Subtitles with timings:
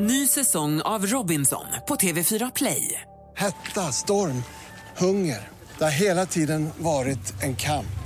[0.00, 3.00] Ny säsong av Robinson på TV4 Play.
[3.36, 4.42] Hetta, storm,
[4.96, 5.48] hunger.
[5.78, 7.98] Det har hela tiden varit en kamp.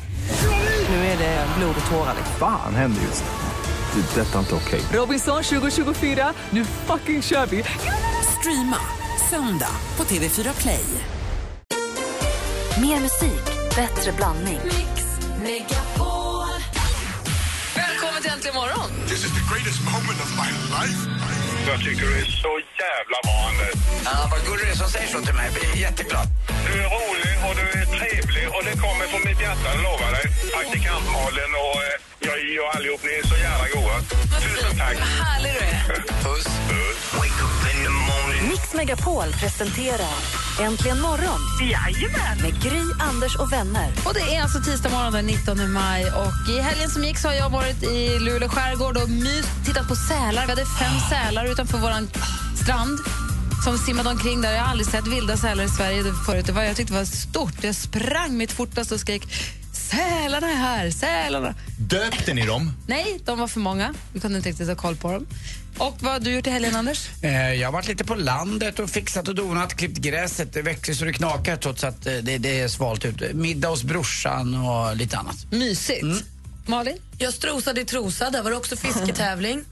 [0.88, 2.14] Nu är det blod och tårar.
[2.38, 4.00] Fan händer just nu.
[4.00, 4.20] Det.
[4.20, 4.80] är Detta är inte okej.
[4.92, 7.64] Robinson 2024, nu fucking kör vi!
[8.38, 8.78] Streama
[9.30, 10.84] söndag på TV4 Play.
[12.80, 13.44] Mer musik,
[13.76, 14.60] bättre blandning.
[17.76, 18.90] Välkommen till Äntligen morgon!
[19.08, 21.21] This is the greatest moment of my life.
[21.66, 22.52] Jag tycker du är så
[22.84, 23.74] jävla bra, Anders.
[24.04, 25.46] Ja, vad gullig du är som säger så till mig.
[25.48, 26.26] Jag blir jätteglad.
[26.66, 30.10] Du är rolig och du är trevlig och det kommer från mitt hjärta, jag lovar
[30.16, 30.26] dig.
[30.54, 33.96] Praktikant Malin och eh, jag och allihop, ni är så jävla goa.
[34.42, 34.96] Tusen tack.
[34.98, 35.82] Vad härlig du är.
[36.24, 36.46] Puss.
[37.18, 38.48] Wake up in the morning.
[38.48, 40.16] Mix Megapol presenterar
[40.60, 41.40] Äntligen morgon
[42.42, 43.92] med Gry, Anders och vänner.
[44.06, 46.04] Och Det är alltså tisdag morgon den 19 maj.
[46.04, 49.88] Och I helgen som gick så har jag varit i Luleå skärgård och mys, tittat
[49.88, 50.42] på sälar.
[50.46, 51.92] Vi hade fem sälar utanför vår
[52.62, 52.98] strand
[53.64, 54.52] som simmade omkring där.
[54.52, 56.46] Jag har aldrig sett vilda sälar i Sverige förut.
[56.46, 57.64] Det var, jag tyckte det var stort.
[57.64, 59.22] Jag sprang mitt fortast och skrek
[59.72, 60.90] Sälarna är här!
[60.90, 61.54] Sälarna!
[61.78, 62.72] Döpte ni dem?
[62.86, 63.94] Nej, de var för många.
[64.12, 65.26] Vi kunde inte riktigt ha koll på dem.
[65.78, 67.08] Och vad har du gjort i helgen, Anders?
[67.22, 70.52] Eh, jag har varit lite på landet och fixat och donat, klippt gräset.
[70.52, 73.34] Det växer så det knakar trots att eh, det, det är svalt ute.
[73.34, 75.36] Middag hos brorsan och lite annat.
[75.50, 76.24] Mysigt.
[76.66, 76.96] Malin?
[77.18, 79.64] Jag strosade i Trosa, där var det också fisketävling.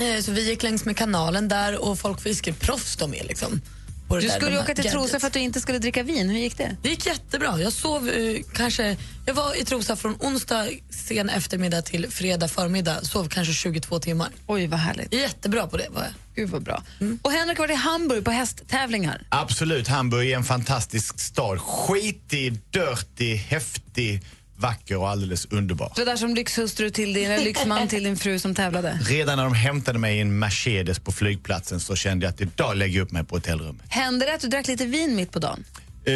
[0.00, 3.60] Eh, Så vi gick längs med kanalen där och folk fiskar proffs de är liksom.
[4.08, 6.02] på det Du där, skulle ju åka till Trosa för att du inte skulle dricka
[6.02, 6.30] vin.
[6.30, 6.76] Hur gick det?
[6.82, 7.60] Det gick jättebra.
[7.60, 8.96] Jag sov eh, kanske...
[9.26, 13.00] Jag var i Trosa från onsdag sen eftermiddag till fredag förmiddag.
[13.04, 14.28] Sov kanske 22 timmar.
[14.46, 15.14] Oj, vad härligt.
[15.14, 16.12] Jättebra på det var jag.
[16.34, 16.82] Gud vad bra.
[17.22, 19.22] Och Henrik har varit i Hamburg på hästtävlingar.
[19.28, 21.60] Absolut, Hamburg är en fantastisk stad.
[21.60, 24.22] Skitig, dirty, häftig,
[24.60, 25.92] vacker och alldeles underbar.
[25.96, 28.98] Var där som lyxhustru till din, eller lyxman till din fru som tävlade.
[29.02, 32.76] Redan när de hämtade mig i en Mercedes på flygplatsen så kände jag att idag
[32.76, 33.82] lägger jag upp mig på hotellrummet.
[33.88, 35.64] Hände det att du drack lite vin mitt på dagen?
[36.04, 36.12] Eh,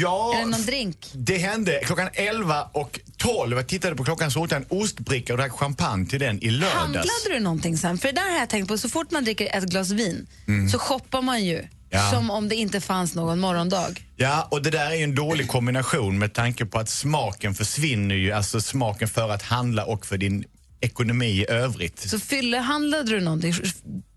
[0.00, 1.10] ja, Eller någon drink?
[1.14, 3.56] det hände klockan 11 och 12.
[3.56, 6.50] Jag tittade på klockan så åt jag en ostbricka och drack champagne till den i
[6.50, 6.74] lördags.
[6.74, 7.98] Handlade du någonting sen?
[7.98, 10.26] För det där har jag tänkt på, så fort man dricker ett glas vin
[10.72, 11.64] så shoppar man ju.
[11.94, 12.10] Ja.
[12.10, 13.90] Som om det inte fanns någon morgondag.
[14.16, 18.14] Ja, och det där är ju en dålig kombination med tanke på att smaken försvinner
[18.14, 20.44] ju, alltså smaken för att handla och för din
[20.80, 22.10] ekonomi i övrigt.
[22.10, 23.54] Så fyllehandlade du någonting?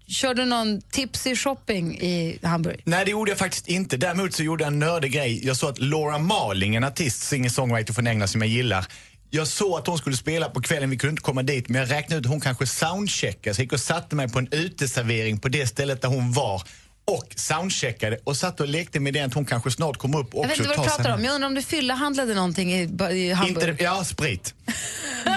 [0.07, 2.81] Körde du någon tipsy shopping i Hamburg?
[2.83, 3.97] Nej, det gjorde jag faktiskt inte.
[3.97, 5.45] Däremot så gjorde jag en nördig grej.
[5.45, 8.85] Jag såg att Laura Marling, en artist, singer-songwriter från England som jag gillar,
[9.29, 11.91] jag såg att hon skulle spela på kvällen, vi kunde inte komma dit, men jag
[11.91, 13.55] räknade ut att hon kanske soundcheckade.
[13.55, 16.63] Så jag gick och satte mig på en uteservering på det stället där hon var
[17.11, 20.43] och soundcheckade och satt och lekte med det att hon kanske snart kommer upp och
[20.43, 21.23] Jag vet också inte vad du pratar om.
[21.23, 22.81] Jag undrar om du fyllehandlade någonting i,
[23.11, 23.69] i Hamburg?
[23.69, 24.53] Inte, ja, sprit.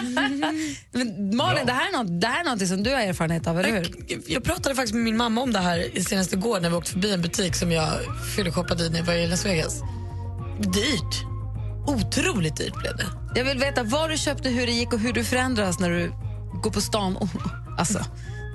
[0.92, 3.60] Men Malin, det, här är något, det här är något som du har erfarenhet av,
[3.60, 3.94] eller hur?
[4.08, 6.90] Jag, jag pratade faktiskt med min mamma om det här senast igår när vi åkte
[6.90, 7.88] förbi en butik som jag
[8.36, 9.80] fylleshoppade i när jag var i Las Vegas.
[10.58, 11.24] Dyrt.
[11.86, 13.06] Otroligt dyrt blev det.
[13.34, 16.12] Jag vill veta vad du köpte, hur det gick och hur du förändras när du
[16.62, 17.16] går på stan.
[17.16, 17.30] Oh,
[17.78, 18.04] alltså,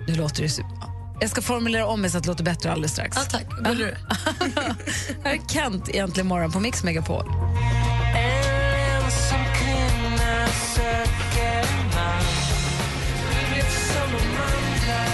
[0.07, 0.94] nu låter det super...
[1.19, 3.17] Jag ska formulera om mig så att det låter bättre alldeles strax.
[3.17, 3.49] Ja, tack.
[3.49, 3.97] Gullig du är.
[5.23, 7.25] här är Kent egentligen morgon på Mix Megapol.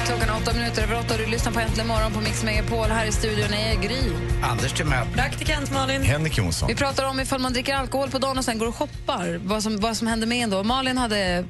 [0.06, 2.88] Klockan åtta minuter över åtta och du lyssnar på Äntligen morgon på Mix Megapol.
[2.88, 4.02] Här i studion är Gry.
[4.44, 5.08] Anders Timell.
[5.14, 6.02] Praktikant Malin.
[6.02, 6.68] Henrik Jonsson.
[6.68, 9.40] Vi pratar om ifall man dricker alkohol på dagen och sen går och shoppar.
[9.44, 10.64] Vad som, vad som händer med en då.
[10.64, 11.46] Malin hade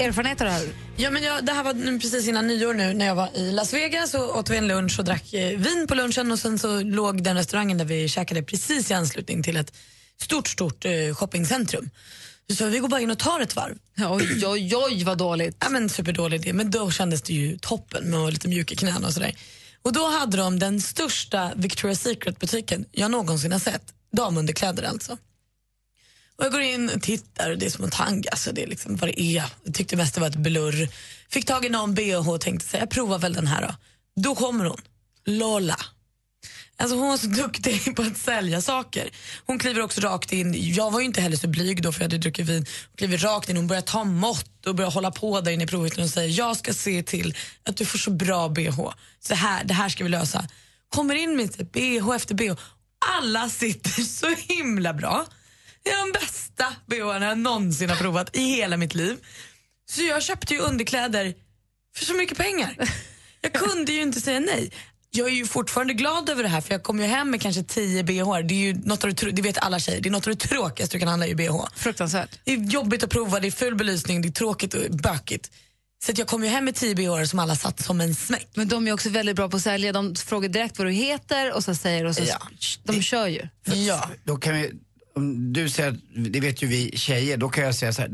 [0.00, 0.68] erfarenhet av det här.
[0.96, 3.74] Ja, men jag, det här var precis innan nyår nu när jag var i Las
[3.74, 6.80] Vegas och åt vi en lunch och drack eh, vin på lunchen och sen så
[6.80, 9.72] låg den restaurangen där vi käkade precis i anslutning till ett
[10.22, 11.90] stort, stort eh, shoppingcentrum.
[12.52, 13.78] Så vi går bara in och tar ett varv.
[14.10, 15.56] Oj, oj, oj vad dåligt.
[15.60, 19.06] Ja, men superdålig idé, men då kändes det ju toppen med lite mjuk i knäna
[19.06, 19.34] och sådär.
[19.82, 23.82] Och då hade de den största Victoria's Secret-butiken jag någonsin har sett.
[24.16, 25.18] Damunderkläder alltså.
[26.38, 28.30] Och jag går in och tittar och det är som en tanga.
[28.30, 29.50] alltså det är liksom vad det är.
[29.64, 30.88] Jag tyckte mest det var ett blurr.
[31.30, 33.74] Fick tag i någon bh och tänkte så jag provar väl den här då.
[34.22, 34.80] Då kommer hon,
[35.26, 35.78] Lola.
[36.78, 39.10] Alltså hon var så duktig på att sälja saker.
[39.46, 42.04] Hon kliver också rakt in, jag var ju inte heller så blyg då för jag
[42.04, 42.66] hade druckit vin.
[42.86, 45.66] Hon kliver rakt in, hon börjar ta mått och börjar hålla på där inne i
[45.66, 48.90] provhytten och säger jag ska se till att du får så bra bh.
[49.20, 50.48] Så här, det här ska vi lösa.
[50.88, 52.60] Kommer in med bh efter bh.
[53.18, 55.26] Alla sitter så himla bra.
[55.86, 59.16] Det är de bästa bhn jag någonsin har provat i hela mitt liv.
[59.90, 61.34] Så jag köpte ju underkläder
[61.96, 62.76] för så mycket pengar.
[63.40, 64.72] Jag kunde ju inte säga nej.
[65.10, 67.62] Jag är ju fortfarande glad över det här för jag kom ju hem med kanske
[67.62, 68.38] 10 bh.
[68.48, 70.48] Det är ju något av det, det vet alla tjejer, det är något av det
[70.48, 71.64] tråkigaste du kan handla i bh.
[71.76, 72.38] Fruktansvärt.
[72.44, 75.50] Det är jobbigt att prova, det är full belysning, det är tråkigt och bökigt.
[76.04, 78.48] Så att jag kom ju hem med 10 bh som alla satt som en smäck.
[78.54, 79.92] Men de är också väldigt bra på att sälja.
[79.92, 82.48] De frågar direkt vad du heter och så säger och så Ja.
[82.84, 83.48] de kör ju.
[83.64, 84.10] Ja.
[84.24, 84.72] Då kan vi,
[85.52, 88.10] du säger, att- det vet ju vi tjejer, då kan jag säga så här,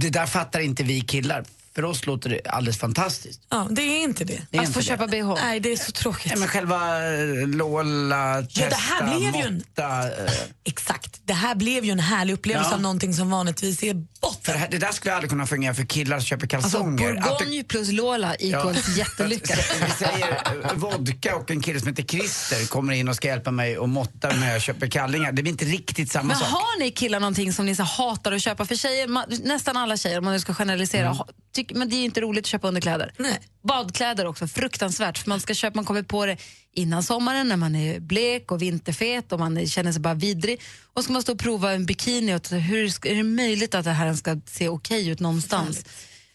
[0.00, 1.44] det där fattar inte vi killar.
[1.74, 3.40] För oss låter det alldeles fantastiskt.
[3.50, 4.42] ja, det är inte det.
[4.50, 4.86] Det är Att inte få det.
[4.86, 5.34] köpa bh.
[5.34, 6.26] Nej, det är så tråkigt.
[6.32, 10.24] Nej, men själva eh, Lola, testa, Ja, det här blev ju en- måtta.
[10.24, 10.32] eh,
[10.64, 11.20] Exakt.
[11.24, 12.74] Det här blev ju en härlig upplevelse Ja.
[12.76, 14.52] av någonting som vanligtvis är Botten.
[14.54, 17.12] det, här, det där skulle aldrig kunna fungera för killar som köper Alltså kalsonger.
[17.14, 19.54] Det- Bourgogne plus Lola equals jättelycka.
[19.86, 20.32] Vi säger
[20.64, 23.88] eh, vodka och en kille som heter Christer kommer in och ska hjälpa mig och
[23.88, 25.32] måtta när jag köper kallingar.
[25.32, 26.48] Det blir inte riktigt samma Men sak.
[26.48, 28.64] har ni killar någonting som ni så hatar att köpa?
[28.64, 31.98] För tjejer, nästan alla tjejer, om man nu ska generalisera, ha- tyck, men det är
[31.98, 33.12] ju inte roligt att köpa underkläder.
[33.18, 33.38] Nej.
[33.68, 35.18] Badkläder också, fruktansvärt.
[35.18, 36.36] För man, ska köpa, man kommer på det
[36.72, 40.60] innan sommaren när man är blek och vinterfet och man känner sig bara vidrig.
[40.94, 42.34] Och ska man stå och prova en bikini.
[42.34, 45.84] Och, hur ska- är det möjligt att det här ska se okej ut någonstans?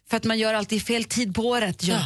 [0.10, 1.84] För att man gör alltid fel tid på året.
[1.84, 2.06] Ja.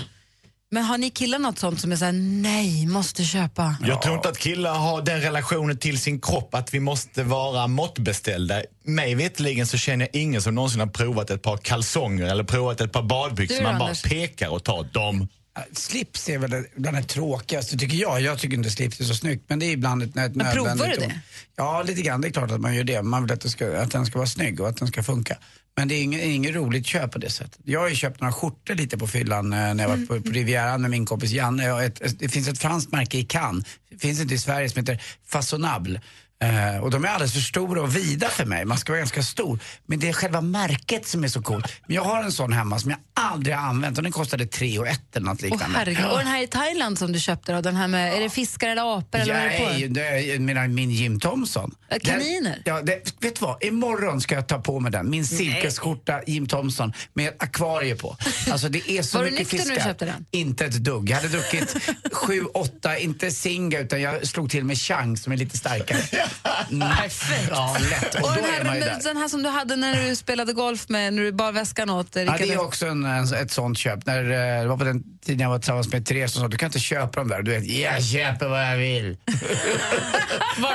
[0.69, 2.11] Men har ni killar något sånt som är såhär,
[2.41, 3.75] nej, måste köpa?
[3.81, 7.67] Jag tror inte att killar har den relationen till sin kropp att vi måste vara
[7.67, 8.61] måttbeställda.
[8.83, 12.81] Mig veterligen så känner jag ingen som någonsin har provat ett par kalsonger eller provat
[12.81, 13.57] ett par badbyxor.
[13.57, 14.03] Du, Man bara Anders?
[14.03, 15.27] pekar och tar dem.
[15.73, 18.21] Slips är väl bland det tråkigaste tycker jag.
[18.21, 20.75] Jag tycker inte slips är så snyggt men det är ibland ett, ett Men provar
[20.75, 21.19] nödvändigt du det?
[21.55, 22.21] Ja, lite grann.
[22.21, 23.01] Det är klart att man gör det.
[23.01, 25.37] Man vill att, det ska, att den ska vara snygg och att den ska funka.
[25.77, 27.59] Men det är inget, inget roligt köp på det sättet.
[27.63, 30.29] Jag har ju köpt några skjortor lite på fyllan eh, när jag var på, på
[30.29, 31.85] Rivieran med min kompis Janne.
[31.85, 34.79] Ett, ett, det finns ett franskt märke i Cannes, det finns inte i Sverige, som
[34.79, 36.01] heter Fasonable.
[36.39, 38.65] Eh, och de är alldeles för stora och vida för mig.
[38.65, 39.59] Man ska vara ganska stor.
[39.85, 41.71] Men det är själva märket som är så coolt.
[41.87, 44.79] Men jag har en sån hemma som jag aldrig har använt och den kostade 3
[44.79, 45.77] och ett eller något liknande.
[45.77, 46.05] herregud.
[46.05, 48.69] Och den här i Thailand som du köpte då, den här med, är det fiskar
[48.69, 49.63] eller apor eller vad är det på?
[49.63, 51.75] Nej, det är, menar min Jim Thompson.
[52.03, 52.61] Kaniner?
[52.65, 53.63] Den, ja, det, vet du vad?
[53.63, 55.09] Imorgon ska jag ta på mig den.
[55.09, 58.17] Min silkesskjorta Jim Thompson med ett akvarie på.
[58.51, 60.25] Alltså det är så Var du mycket nykter när du köpte den?
[60.31, 61.09] Inte ett dugg.
[61.09, 61.75] Jag hade druckit
[62.11, 65.99] sju, åtta, inte Singa utan jag slog till med Chang som är lite starkare.
[66.69, 67.47] Perfekt.
[67.51, 68.15] Ja, lätt.
[68.15, 71.23] Och, Och den här, den här som du hade när du spelade golf med, när
[71.23, 74.05] du bar väskan åt eh, Ja, Rickard det är också en, en, ett sånt köp.
[74.05, 76.57] När, eh, det var på den tiden jag var tillsammans med Therese som sa du
[76.57, 77.41] kan inte köpa dem där.
[77.41, 79.17] Du vet, jag köper vad jag vill.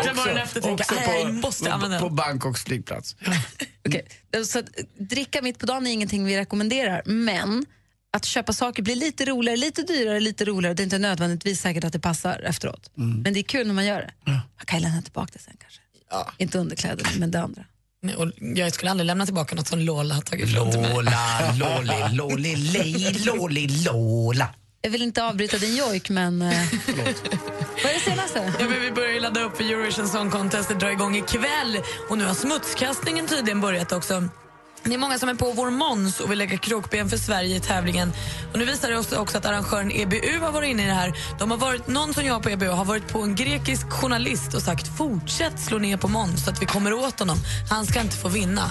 [0.04, 2.08] Jag morgonen efter tänker också "Nej, jag måste använda på.
[2.10, 3.16] Bangkoks flygplats.
[3.88, 4.06] Okej,
[4.44, 4.64] Så att,
[4.99, 7.66] dricka mitt på dagen är ingenting vi rekommenderar, men
[8.17, 10.75] att köpa saker blir lite roligare, lite dyrare, lite roligare.
[10.75, 12.91] Det är inte nödvändigtvis säkert att det passar efteråt.
[12.94, 14.12] Men det är kul när man gör det.
[14.32, 15.81] Man kan ju lämna tillbaka det sen kanske.
[16.38, 17.64] Inte underkläder, men det andra.
[18.03, 20.91] Nej, och jag skulle aldrig lämna tillbaka något som Lola har tagit ifrån mig.
[20.94, 24.49] Lola, loli, loli, lej, loli, lola.
[24.82, 26.43] Jag vill inte avbryta din jojk, men...
[26.43, 26.49] eh,
[27.82, 28.53] vad är det senaste?
[28.61, 30.69] Ja, men vi börjar ladda upp för Eurovision Song Contest.
[30.69, 31.79] Det drar igång ikväll.
[32.11, 34.29] Och nu har smutskastningen tydligen börjat också.
[34.84, 37.61] Det är många som är på vår Måns och vill lägga krokben för Sverige i
[37.61, 38.12] tävlingen.
[38.52, 41.12] Och nu visar det oss också att arrangören EBU har varit inne i det här.
[41.38, 44.62] De har varit, någon som jag på EBU har varit på en grekisk journalist och
[44.62, 47.37] sagt fortsätt slå ner på Måns så att vi kommer åt honom.
[47.70, 48.62] Han ska inte få vinna.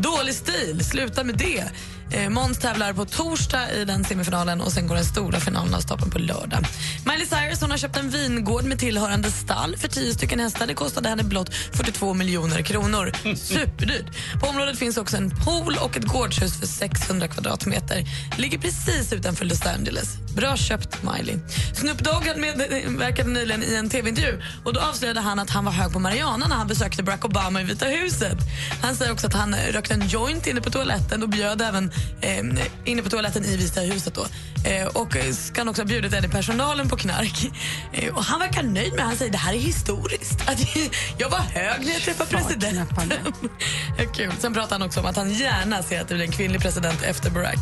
[0.00, 1.64] Dålig stil, sluta med det.
[2.10, 5.80] Eh, Måns tävlar på torsdag i den semifinalen och sen går den stora finalen av
[5.80, 6.66] stapeln på lördag.
[7.04, 10.66] Miley Cyrus hon har köpt en vingård med tillhörande stall för 10 stycken hästar.
[10.66, 13.12] Det kostade henne blott 42 miljoner kronor.
[13.36, 14.06] Superdyrt.
[14.40, 18.04] På området finns också en pool och ett gårdshus för 600 kvadratmeter.
[18.38, 20.16] Ligger precis utanför Los Angeles.
[20.36, 21.36] Bra köpt, Miley.
[21.74, 25.92] Snoop Dogg medverkade nyligen i en tv-intervju och då avslöjade han att han var hög
[25.92, 28.38] på marijuana när han besökte Barack Obama i Vita huset.
[28.82, 32.44] Han säger också att han rökte en joint inne på toaletten och bjöd även eh,
[32.84, 34.14] inne på toaletten i Vita huset.
[34.14, 34.26] Då.
[34.64, 37.50] Eh, och ska han också ha bjudit en i personalen på knark.
[37.92, 39.02] Eh, och han verkar nöjd med det.
[39.02, 40.40] Han säger det här är historiskt.
[40.48, 40.76] Att
[41.18, 43.12] jag var hög när jag träffade presidenten.
[44.14, 44.32] Kul.
[44.38, 47.02] Sen pratar han också om att han gärna ser att det blir en kvinnlig president
[47.02, 47.58] efter Barack.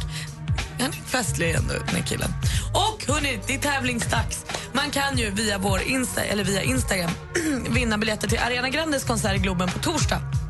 [0.80, 2.30] Han är festlig ändå, den här killen.
[2.74, 4.44] Och hörni, det är tävlingsdags.
[4.72, 7.10] Man kan ju via vår Insta, eller via Instagram
[7.70, 10.45] vinna biljetter till Ariana Grandes konsert i Globen på torsdag.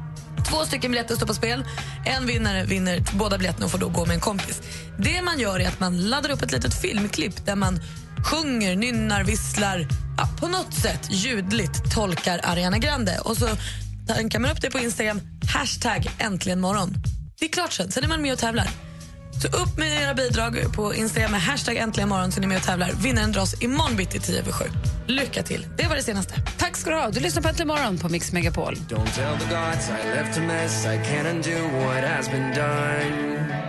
[0.49, 1.65] Två stycken biljetter står på spel.
[2.05, 4.63] En vinnare vinner båda biljetterna och får då gå med en kompis.
[4.99, 7.81] Det man gör är att man laddar upp ett litet filmklipp där man
[8.31, 9.89] sjunger, nynnar, visslar,
[10.19, 13.19] ja, på något sätt ljudligt tolkar Ariana Grande.
[13.19, 13.49] Och så
[14.07, 15.21] tankar man upp det på Instagram,
[15.55, 16.95] hashtag äntligen morgon.
[17.39, 18.69] Det är klart sen, sen är man med och tävlar.
[19.43, 22.59] Så upp med era bidrag på Instagram med hashtag äntligen morgon så ni är med
[22.59, 22.91] och tävlar.
[23.03, 24.65] Vinnaren dras imorgon bitti 10 över 7.
[25.07, 25.67] Lycka till.
[25.77, 26.35] Det var det senaste.
[26.59, 27.11] Tack ska du ha.
[27.11, 28.75] Du lyssnar på Äntligen morgon på Mix Megapol.
[28.75, 30.85] Don't tell the gods I left a mess.
[30.87, 33.66] I can't undo what has been done.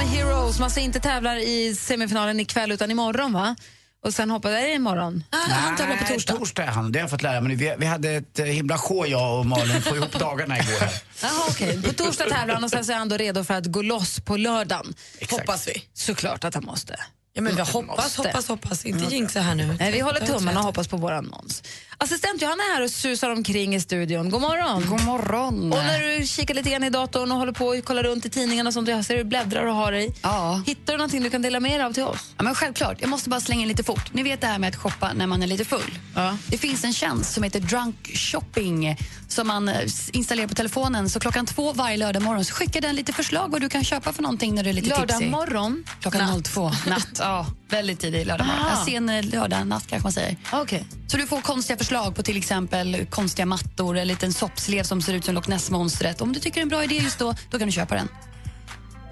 [0.00, 3.56] Måns Zelmerlöw som alltså inte tävlar i semifinalen ikväll utan imorgon va?
[4.04, 5.24] Och sen hoppar det imorgon?
[5.30, 6.36] Ah, han tävlar på torsdag.
[6.36, 7.56] torsdag är han, det har jag fått lära mig.
[7.56, 10.88] Vi, vi hade ett eh, himla sjå jag och Malin få ihop dagarna igår.
[11.22, 11.82] Jaha, okej.
[11.82, 14.20] På torsdag tävlar han och sen så är han då redo för att gå loss
[14.20, 14.94] på lördagen.
[15.30, 15.82] Hoppas vi.
[15.94, 16.96] Såklart att han måste.
[17.32, 18.84] Ja, men vi hoppas, hoppas, hoppas.
[18.84, 19.76] Inte jinxa här nu.
[19.78, 21.62] Nej, vi håller tummarna och hoppas på vår annons.
[21.98, 24.30] Assistent Johanna är här och susar omkring i studion.
[24.30, 24.86] God morgon.
[24.88, 25.72] God morgon.
[25.72, 28.30] Och när du kikar lite grann i datorn och håller på och kollar runt i
[28.30, 30.14] tidningarna och sånt, jag ser du bläddrar och har dig.
[30.22, 30.62] Ja.
[30.66, 32.34] Hittar du någonting du kan dela med dig av till oss?
[32.36, 34.12] Ja, men självklart, jag måste bara slänga in lite fort.
[34.14, 35.98] Ni vet det här med att shoppa när man är lite full.
[36.14, 36.36] Ja.
[36.48, 38.96] Det finns en tjänst som heter Drunk Shopping
[39.28, 39.70] som man
[40.12, 41.10] installerar på telefonen.
[41.10, 44.12] Så klockan två varje lördag morgon så skickar den lite förslag vad du kan köpa
[44.12, 45.30] för någonting när du är lite Lördag tipsig.
[45.30, 45.84] morgon?
[46.00, 46.44] Klockan Natt.
[46.54, 46.70] 02.
[46.86, 47.19] Natt.
[47.20, 48.62] Ja, väldigt tidig lördag morgon.
[48.66, 48.70] Ah.
[48.78, 50.36] Ja, Sen eh, lördag natt kanske man säger.
[50.52, 50.84] Okej.
[51.06, 55.02] Så du får konstiga förslag på till exempel konstiga mattor eller en liten soppslev som
[55.02, 56.20] ser ut som Loch Ness-monstret.
[56.20, 58.08] Om du tycker det är en bra idé just då, då kan du köpa den.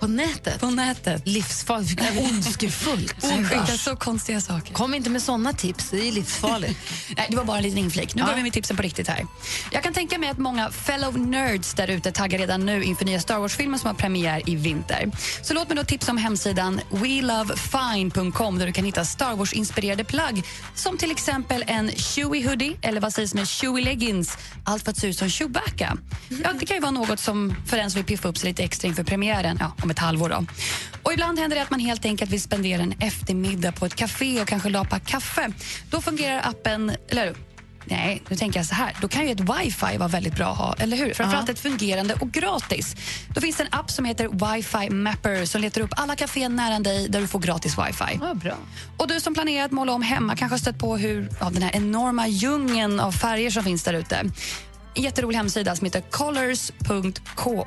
[0.01, 0.61] På nätet?
[0.61, 1.23] På nätet.
[1.25, 2.03] Livsfarligt.
[2.19, 3.15] Ondskefullt.
[3.19, 4.75] Sen skickar så konstiga saker.
[4.75, 6.81] Kom inte med såna tips, det är livsfarligt.
[7.17, 8.15] Nej, det var bara en liten inflik.
[8.15, 9.27] Nu börjar vi med tipsen på riktigt här.
[9.73, 13.21] Jag kan tänka mig att många fellow nerds där ute taggar redan nu inför nya
[13.21, 15.11] Star Wars-filmen som har premiär i vinter.
[15.43, 20.43] Så låt mig då tipsa om hemsidan welovefine.com där du kan hitta Star Wars-inspirerade plagg
[20.75, 24.39] som till exempel en Chewie hoodie eller vad sägs med Chewie leggings.
[24.65, 25.97] Allt för att se ut som Chewbacca.
[26.45, 28.63] Ja, det kan ju vara något som för den som vill piffa upp sig lite
[28.63, 30.29] extra inför premiären ja, om ett halvår.
[30.29, 30.45] Då.
[31.03, 34.41] Och ibland händer det att man helt enkelt vill spendera en eftermiddag på ett café
[34.43, 35.53] och kanske lapa kaffe.
[35.91, 37.35] Då fungerar appen, eller
[37.91, 38.97] Nej, nu tänker jag så här.
[39.01, 41.15] Då kan ju ett wifi vara väldigt bra att ha, eller hur?
[41.15, 42.97] Framförallt ett fungerande och gratis.
[43.35, 46.79] Då finns det en app som heter Wifi Mapper som letar upp alla kaféer nära
[46.79, 48.19] dig där du får gratis wifi.
[48.21, 48.55] Ja, bra.
[48.97, 51.63] Och du som planerar att måla om hemma kanske har stött på hur, ja, den
[51.63, 54.25] här enorma djungeln av färger som finns där ute.
[54.99, 57.67] En jätterolig hemsida som heter colors.ko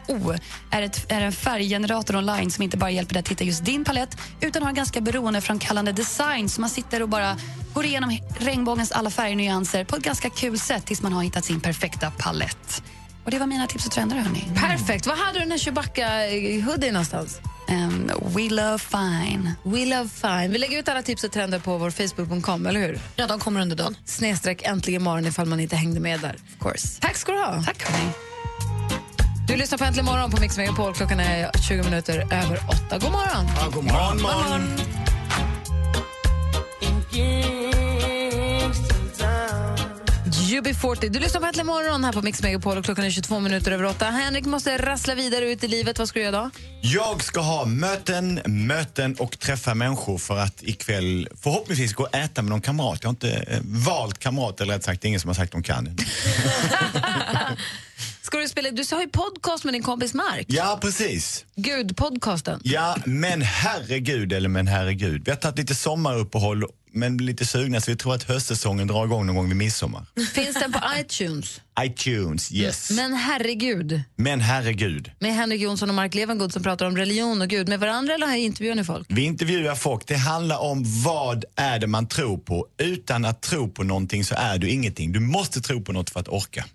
[0.72, 3.84] är, ett, är en färggenerator online som inte bara hjälper dig att hitta just din
[3.84, 7.38] palett utan har en ganska beroendeframkallande design så man sitter och bara
[7.74, 11.60] går igenom regnbågens alla färgnyanser på ett ganska kul sätt tills man har hittat sin
[11.60, 12.84] perfekta palett.
[13.26, 14.18] Och Det var mina tips och trender.
[14.18, 14.44] Hörni.
[14.56, 15.08] Perfekt.
[15.08, 17.42] Var hade du den här Chewbacca-hoodien någonstans?
[17.72, 19.56] Um, we love fine.
[19.64, 20.52] We love fine.
[20.52, 23.00] Vi lägger ut alla tips och trender på vår Facebook.com, eller hur?
[23.16, 23.98] Ja, de kommer under dagen.
[24.06, 26.36] Snedstreck äntligen morgon ifall man inte hängde med där.
[26.36, 27.02] Of course.
[27.02, 27.64] Tack ska du ha.
[27.66, 28.12] Tack, hörni.
[29.48, 30.94] Du lyssnar på Äntligen morgon på Mix Megapol.
[30.94, 33.00] Klockan är 20 minuter över åtta.
[33.00, 33.46] God morgon.
[33.58, 34.22] Ja, god morgon.
[34.22, 34.78] morgon.
[40.52, 41.10] UB40.
[41.10, 43.86] Du lyssnar på Äntligen morgon här på Mix Megapol och klockan är 22 minuter över
[43.86, 44.06] åtta.
[44.06, 46.00] Henrik måste rassla vidare ut i livet.
[46.00, 46.50] Vad ska du göra då?
[46.82, 52.42] Jag ska ha möten, möten och träffa människor för att ikväll förhoppningsvis gå och äta
[52.42, 53.00] med någon kamrat.
[53.02, 55.52] Jag har inte eh, valt kamrat, eller rätt sagt, det är ingen som har sagt
[55.52, 55.98] de kan.
[58.22, 58.72] Ska du spela?
[58.72, 60.46] Du har ju podcast med din kompis Mark.
[60.48, 61.46] Ja, precis.
[61.56, 62.60] Gud-podcasten.
[62.64, 65.22] Ja, men herregud, eller men herregud.
[65.26, 69.26] Vi har tagit lite sommaruppehåll, men lite sugna så vi tror att höstsäsongen drar igång
[69.26, 70.06] någon gång vid midsommar.
[70.34, 71.62] Finns den på iTunes?
[71.82, 72.92] iTunes, yes.
[72.92, 74.02] Men herregud.
[74.16, 75.12] Men herregud.
[75.20, 78.36] Med Henrik Jonsson och Mark Levengood som pratar om religion och Gud med varandra eller
[78.36, 79.08] intervjuar ni folk?
[79.10, 80.08] Vi intervjuar folk.
[80.08, 82.68] Det handlar om vad är det man tror på.
[82.78, 85.12] Utan att tro på någonting så är du ingenting.
[85.12, 86.66] Du måste tro på något för att orka.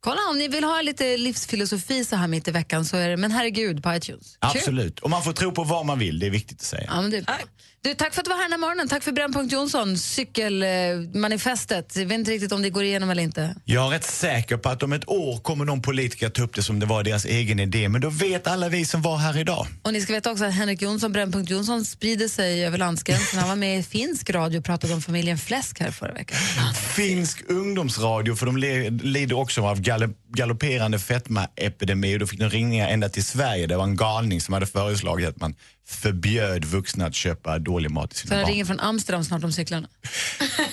[0.00, 3.16] Kolla, om ni vill ha lite livsfilosofi så här mitt i veckan så är det
[3.16, 4.38] Men herregud på iTunes.
[4.40, 4.60] Kul.
[4.60, 4.98] Absolut.
[4.98, 6.84] Och man får tro på vad man vill, det är viktigt att säga.
[6.86, 7.38] Ja, men det är bra.
[7.82, 8.88] Du, tack för att du var här den här morgonen.
[8.88, 11.96] Tack för Brännpunkt Jonsson, cykelmanifestet.
[11.96, 13.54] Jag vet inte riktigt om det går igenom eller inte.
[13.64, 16.62] Jag är rätt säker på att om ett år kommer någon politiker ta upp det
[16.62, 17.88] som det var deras egen idé.
[17.88, 19.66] Men då vet alla vi som var här idag.
[19.82, 23.38] Och ni ska veta också att Henrik Jonsson, Brännpunkt Jonsson sprider sig över landsgränsen.
[23.38, 26.38] Han var med i finsk radio och pratade om familjen Fläsk här förra veckan.
[26.74, 28.56] Finsk ungdomsradio, för de
[29.02, 32.14] lider också av galopp- galopperande fetmaepidemi.
[32.14, 33.66] Och då fick de ringningar ända till Sverige.
[33.66, 35.54] Det var en galning som hade föreslagit att man
[35.88, 38.52] förbjöd vuxna att köpa dålig mat till Så sina han barn.
[38.52, 39.88] ringer från Amsterdam snart om cyklarna.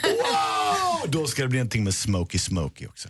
[0.03, 1.11] Wow!
[1.11, 3.09] Då ska det bli någonting med Smokey Smokey också.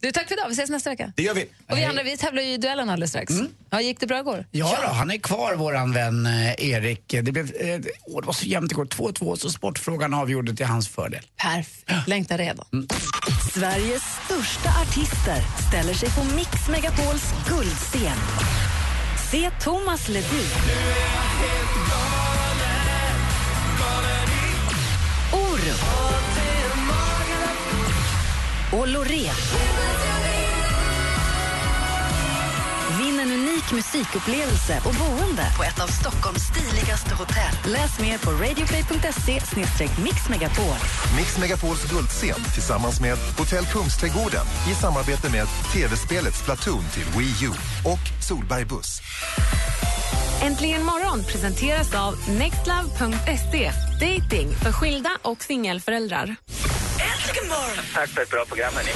[0.00, 0.48] Du, tack för idag.
[0.48, 1.12] Vi ses nästa vecka.
[1.16, 1.48] Det gör vi.
[1.68, 3.34] Och vi andra vi tävlar ju i duellen alldeles strax.
[3.70, 4.46] Ja, gick det bra igår?
[4.50, 7.04] Ja, då, han är kvar, våran vän eh, Erik.
[7.08, 8.84] Det, blev, eh, åh, det var så jämnt igår.
[8.84, 11.22] 2-2, så sportfrågan avgjorde till hans fördel.
[11.36, 12.08] Perfekt.
[12.08, 12.66] Längtar redan.
[13.54, 18.16] Sveriges största artister ställer sig på Mix Megapols guldscen.
[19.30, 20.46] Se Thomas Ledin.
[25.32, 25.80] Orup.
[28.72, 29.89] Och Loreen.
[33.70, 37.72] Unik musikupplevelse och boende på ett av Stockholms stiligaste hotell.
[37.72, 39.40] Läs mer på radioplay.se
[40.02, 40.76] mixmegapol.
[41.16, 47.50] Mix Megapols guldscen tillsammans med Hotell Kungsträdgården i samarbete med tv-spelet Splatoon till Wii U
[47.84, 49.00] och Solberg Buss.
[50.42, 53.72] Äntligen morgon presenteras av nextlove.se.
[54.00, 56.24] Dating för skilda och singelföräldrar.
[56.24, 57.84] Äntligen morgon!
[57.94, 58.90] Tack för ett bra program, hörni.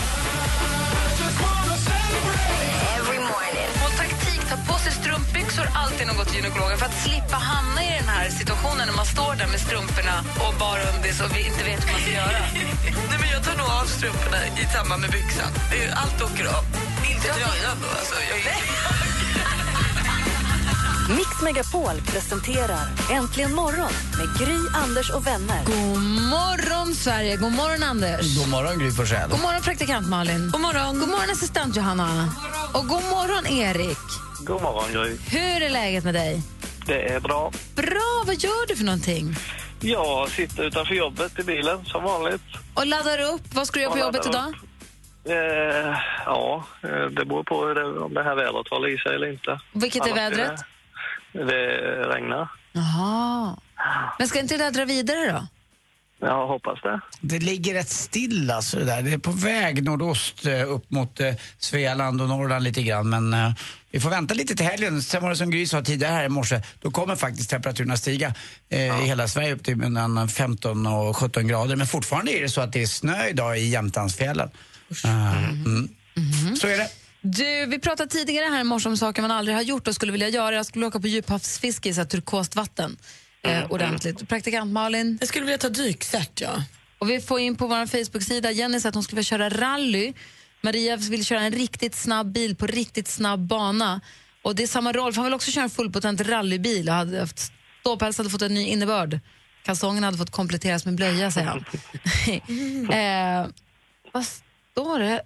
[5.54, 9.06] Strumpbyxor alltid går till gynekologen för att slippa hamna i den här situationen när man
[9.06, 12.40] står där med strumporna och bara undis och vi inte vet hur man ska göra.
[13.10, 15.50] Nej, men jag tar nog av strumporna i samband med byxan.
[15.70, 16.64] Det är- Allt åker av.
[17.12, 17.88] Inte tröjan då.
[18.00, 18.38] Alltså, jag
[21.16, 25.64] Mix Megapol presenterar Äntligen morgon med Gry, Anders och vänner.
[25.66, 26.02] God
[26.36, 27.36] morgon, Sverige!
[27.36, 28.36] God morgon, Anders!
[28.38, 29.30] God morgon Gry Forssell.
[29.30, 30.50] God morgon, praktikant Malin.
[30.50, 32.28] God morgon, god morgon assistent Johanna.
[32.72, 33.98] Och god morgon, Erik.
[34.44, 35.16] God morgon, Gry.
[35.30, 36.42] Hur är läget med dig?
[36.86, 37.52] Det är bra.
[37.74, 39.34] Bra, vad gör du för någonting?
[39.80, 42.42] Jag sitter utanför jobbet i bilen, som vanligt.
[42.74, 43.54] Och laddar upp.
[43.54, 44.54] Vad ska du göra på jobbet idag?
[45.24, 45.96] Eh,
[46.26, 49.60] ja, eh, det beror på det, om det här vädret håller i sig eller inte.
[49.72, 50.60] Vilket är Annars vädret?
[51.32, 51.76] Det, det
[52.08, 52.48] regnar.
[52.72, 53.56] Jaha.
[54.18, 55.46] Men ska inte det där dra vidare då?
[56.20, 57.00] Jag hoppas det.
[57.20, 59.02] Det ligger rätt still alltså det där.
[59.02, 63.08] Det är på väg nordost eh, upp mot eh, Svealand och Norrland lite grann.
[63.08, 63.52] Men eh,
[63.90, 65.02] vi får vänta lite till helgen.
[65.02, 68.34] Sen var det som Gry sa tidigare här i morse, då kommer faktiskt temperaturerna stiga
[68.68, 71.76] eh, i hela Sverige upp till mellan 15 och 17 grader.
[71.76, 74.50] Men fortfarande är det så att det är snö idag i Jämtlandsfjällen.
[75.04, 75.88] Uh, mm.
[76.56, 76.88] Så är det.
[77.20, 80.12] Du, vi pratade tidigare här i morse om saker man aldrig har gjort och skulle
[80.12, 80.54] vilja göra.
[80.54, 82.96] Jag skulle åka på djuphavsfiske i turkost vatten
[83.44, 84.28] eh, ordentligt.
[84.28, 85.18] Praktikant Malin?
[85.20, 86.64] Jag skulle vilja ta dykcert, ja.
[86.98, 90.12] Och vi får in på vår Facebook-sida, Jenny säger att hon skulle vilja köra rally.
[90.60, 94.00] Maria vill köra en riktigt snabb bil på riktigt snabb bana.
[94.42, 97.20] Och det är samma roll, för han vill också köra en fullpotent rallybil och hade
[97.20, 99.20] haft, ståpäls hade fått en ny innebörd.
[99.64, 101.64] Kalsongerna hade fått kompletteras med blöja, säger han.
[103.44, 103.50] eh,
[104.12, 105.22] vad står det?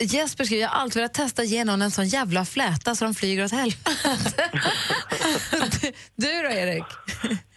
[0.00, 3.14] Jesper skriver, jag har alltid velat testa ge någon en sån jävla fläta så de
[3.14, 4.50] flyger åt helvete.
[6.16, 6.84] du då, Erik?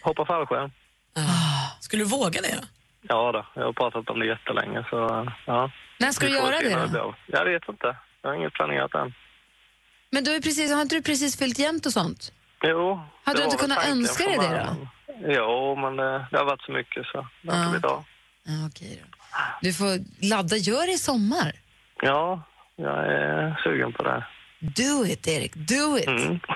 [0.02, 0.72] Hoppa fallskärm.
[1.82, 2.68] Skulle du våga det då?
[3.02, 5.72] Ja då, jag har pratat om det jättelänge så ja.
[6.00, 7.16] När ska du göra det då?
[7.28, 7.98] Jag vet inte.
[8.22, 9.14] Jag har inget planerat än.
[10.12, 12.34] Men du har, ju precis, har inte du precis fyllt jämnt och sånt?
[12.64, 13.00] Jo.
[13.24, 14.88] Hade du inte kunnat önska dig det början.
[15.26, 17.64] Jo, men det, det har varit så mycket så det har Ja.
[17.66, 18.04] inte blivit av.
[18.44, 19.18] Ja, okej då.
[19.62, 21.54] Du får ladda, gör det i sommar.
[22.04, 22.44] Ja,
[22.76, 24.26] jag är sugen på det.
[24.60, 26.08] Do it, Erik, do it.
[26.08, 26.40] Mm.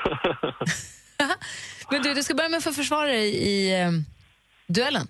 [1.91, 3.91] Men du, du ska börja med att få försvara dig i eh,
[4.67, 5.07] duellen.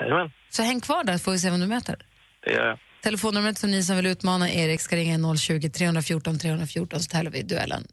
[0.00, 1.96] Jajamän, Så häng kvar där får vi se vem du möter.
[2.44, 2.78] det gör jag.
[3.02, 7.30] Telefonnumret som ni som vill utmana Erik ska ringa är 020 314 314 så tävlar
[7.30, 7.84] vi i duellen.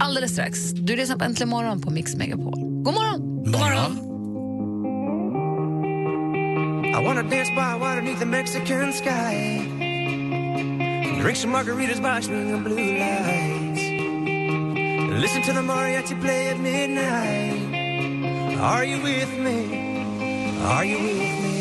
[0.00, 0.58] Alldeles strax.
[0.72, 2.52] Du lyssnar på Äntligen morgon på Mix Megapol.
[2.54, 3.20] God morgon!
[3.44, 4.08] God morgon!
[6.84, 9.60] I wanna dance by water beneath the Mexican sky.
[11.22, 13.80] Drink some margaritas by swinging blue lights.
[15.20, 18.58] Listen to the mariachi play at midnight.
[18.58, 20.58] Are you with me?
[20.66, 21.52] Are you with me?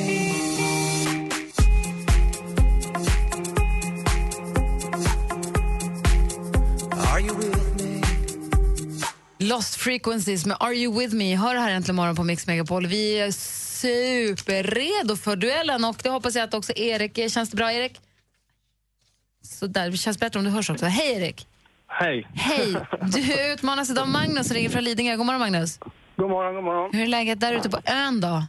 [9.40, 11.36] Lost Frequencies med Are You With Me.
[11.36, 12.88] Hör det här äntligen morgon på Mix Megapol.
[12.88, 13.32] Vi är
[13.82, 17.30] superredo för duellen och det hoppas jag att också Erik är.
[17.30, 18.00] Känns det bra, Erik?
[19.62, 20.86] Så där, det känns bättre om du hörs också.
[20.86, 21.48] Hej, Erik!
[21.88, 22.28] Hej.
[22.34, 22.76] Hej!
[23.02, 25.16] Du utmanas idag av Magnus som ringer från Lidingö.
[25.16, 25.80] God morgon, Magnus.
[26.16, 26.90] God morgon, god morgon.
[26.94, 28.44] Hur är läget där ute på ön då?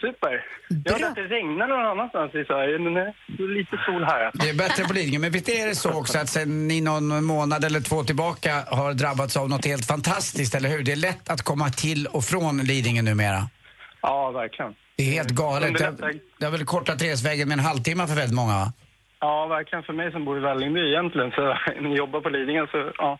[0.00, 0.44] Super.
[0.84, 4.30] Jag hörde att det regnar någon annanstans i Sverige, men det är lite sol här.
[4.34, 7.24] Det är bättre på Lidingö, men visst är det så också att sen ni någon
[7.24, 10.82] månad eller två tillbaka har drabbats av något helt fantastiskt, eller hur?
[10.82, 13.48] Det är lätt att komma till och från Lidingö numera.
[14.02, 14.74] Ja, verkligen.
[14.96, 15.78] Det är helt galet.
[16.38, 18.72] Det har väl kortat resvägen med en halvtimme för väldigt många va?
[19.24, 19.82] Ja, verkligen.
[19.82, 21.56] För mig som bor i Vällingby egentligen, så
[21.96, 23.18] jobbar på Lidingö, så ja.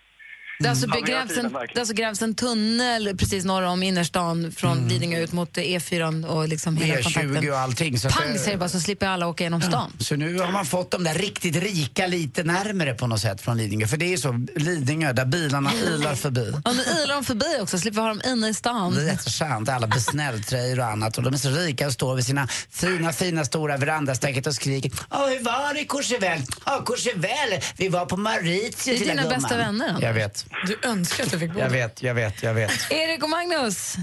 [0.60, 4.52] Det alltså, Ja, begrävs ser en, det alltså grävs en tunnel precis norr om innerstan
[4.56, 7.50] från Lidingö ut mot E4 och liksom hela E20 kontakten.
[7.52, 7.98] och allting.
[7.98, 9.92] Så Pang säger det bara så slipper alla åka genom stan.
[9.98, 13.56] Så nu har man fått de där riktigt rika lite närmare på något sätt från
[13.56, 13.86] Lidingö.
[13.86, 16.52] För det är så, Lidingö, där bilarna ilar förbi.
[16.64, 18.94] Och nu ilar de förbi också, slipper ha dem inne i stan.
[18.94, 21.16] Det är jätteskönt, alla besnälltröjor och annat.
[21.18, 24.90] Och de är så rika och står vid sina fina, fina stora verandastaket och skriker
[25.10, 26.42] Åh, hur var det i Courchevel?
[26.66, 29.96] Ja, Courchevel, vi var på Mauritius Det är dina gumman." bästa vänner.
[30.00, 32.90] Jag vet, Du önskar att du fick bo jag vet, jag vet, jag vet.
[32.92, 33.96] Erik och Magnus,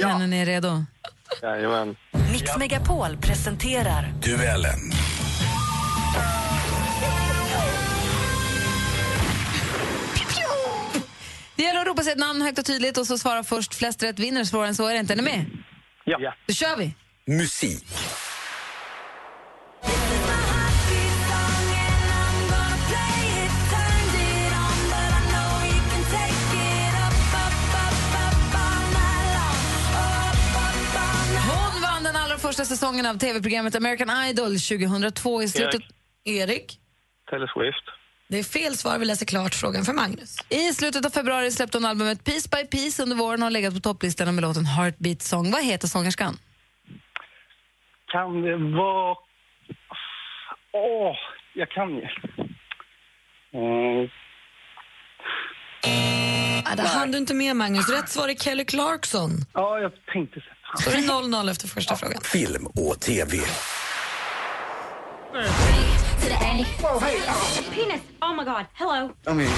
[0.00, 0.84] känner ni er redo?
[1.42, 1.96] Jajamän.
[2.32, 4.92] Mix Megapol presenterar Duellen.
[11.56, 13.74] Det gäller att ropa sitt namn högt och tydligt och så svara först.
[13.74, 15.12] Flest rätt vinner, svårare än så är det inte.
[15.12, 15.44] Är ni med?
[16.04, 16.34] Ja.
[16.46, 16.94] Då kör vi!
[17.26, 17.86] Musik.
[32.46, 35.82] Första säsongen av tv-programmet American Idol 2002 i slutet...
[36.24, 36.80] Erik?
[37.30, 37.84] Taylor Swift.
[38.28, 38.98] Det är fel svar.
[38.98, 40.36] Vi läser klart frågan för Magnus.
[40.48, 43.02] I slutet av februari släppte hon albumet Piece by Piece.
[43.02, 45.50] Under våren har hon legat på topplistan med låten Heartbeat Song.
[45.50, 46.34] Vad heter sångerskan?
[48.12, 49.16] Kan det vara...
[50.72, 51.16] Åh,
[51.54, 52.08] jag kan ju.
[53.54, 54.08] Mm.
[56.64, 57.88] Ah, det hann du inte med, Magnus.
[57.90, 59.30] Rätt svar är Kelly Clarkson.
[59.54, 60.55] Ja, jag tänkte så.
[60.80, 62.20] Står det 0-0 efter första frågan.
[62.24, 63.38] Film och TV.
[67.74, 68.00] Penis.
[68.20, 68.64] Oh my god.
[68.74, 69.10] Hello.
[69.26, 69.50] I mean,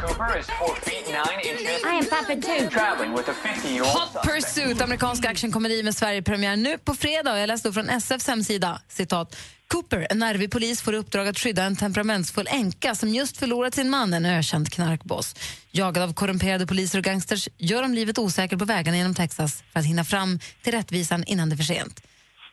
[0.00, 1.84] Cooper is four feet nine inches.
[1.84, 2.68] I am five foot two.
[2.70, 7.38] Traveling with a 50-year-old Hot Pursuit, amerikansk actionkomedi med Sverigepremiär nu på fredag.
[7.40, 8.80] Jag läste från SFs hemsida.
[8.88, 9.36] Citat.
[9.72, 13.74] Cooper, en nervig polis, får i uppdrag att skydda en temperamentsfull änka som just förlorat
[13.74, 15.34] sin man, en ökänd knarkboss.
[15.70, 19.80] Jagad av korrumperade poliser och gangsters gör de livet osäkert på vägarna genom Texas för
[19.80, 22.02] att hinna fram till rättvisan innan det är för sent.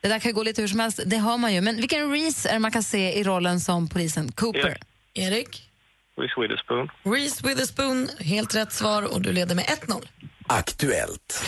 [0.02, 1.60] Det där kan gå lite hur som helst, det hör man ju.
[1.60, 4.78] Men vilken Reese är man kan se i rollen som polisen Cooper?
[5.14, 5.70] Erik?
[6.16, 6.88] Reese Witherspoon.
[7.04, 10.08] Reese Witherspoon, helt rätt svar och du leder med 1-0.
[10.46, 11.44] Aktuellt.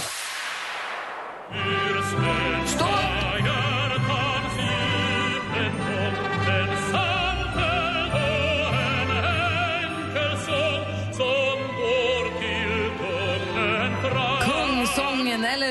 [1.52, 3.19] Kungsången,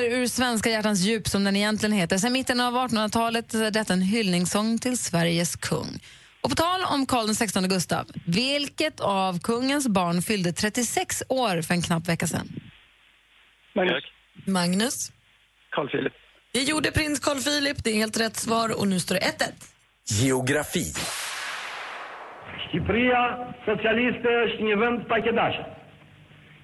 [0.08, 2.18] Ur svenska hjärtans djup som den egentligen heter.
[2.18, 6.00] Sedan mitten av 1800-talet är detta en hyllningssång till Sveriges kung.
[6.42, 11.74] Och på tal om Karl XVI Gustav, vilket av kungens barn fyllde 36 år för
[11.74, 12.48] en knapp vecka sedan?
[13.74, 14.04] Magnus.
[14.46, 15.12] Magnus?
[15.70, 16.12] Carl Philip.
[16.52, 19.24] Det gjorde prins Carl Philip, det är helt rätt svar och nu står det 1-1.
[20.22, 20.84] Geografi.
[22.72, 24.76] Киприя социалисты ж не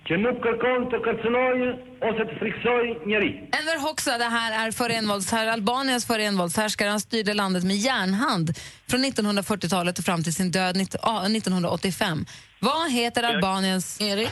[0.05, 1.61] që nuk kërkon të kërcënoj
[2.07, 3.31] ose të friksoj njeri.
[3.59, 6.89] Enver Hoxha, det här är förenvåldshär, Albaniens förenvåldshärskare.
[6.89, 8.49] Han styrde landet med järnhand
[8.89, 12.25] från 1940-talet fram till sin död 1985.
[12.59, 14.01] Vad heter Albaniens...
[14.01, 14.29] Erik?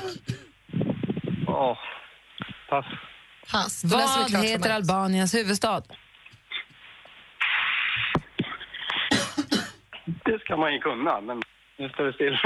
[1.47, 1.77] Oh,
[2.69, 2.85] pass.
[3.51, 3.83] pass.
[3.83, 5.83] Vad heter Albaniens huvudstad?
[10.25, 11.41] Det ska man ju kunna, men
[11.77, 12.37] nu står det still.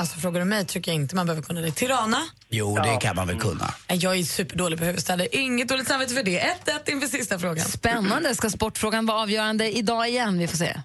[0.00, 1.70] Alltså frågar du mig tycker jag inte man behöver kunna det.
[1.70, 2.18] Tirana?
[2.48, 3.74] Jo, det kan man väl kunna.
[3.88, 5.28] Nej, Jag är superdålig på huvudstäder.
[5.32, 6.40] Inget dåligt samvete för det.
[6.64, 7.64] 1-1 inför sista frågan.
[7.64, 8.34] Spännande.
[8.34, 10.38] Ska sportfrågan vara avgörande idag igen?
[10.38, 10.76] Vi får se.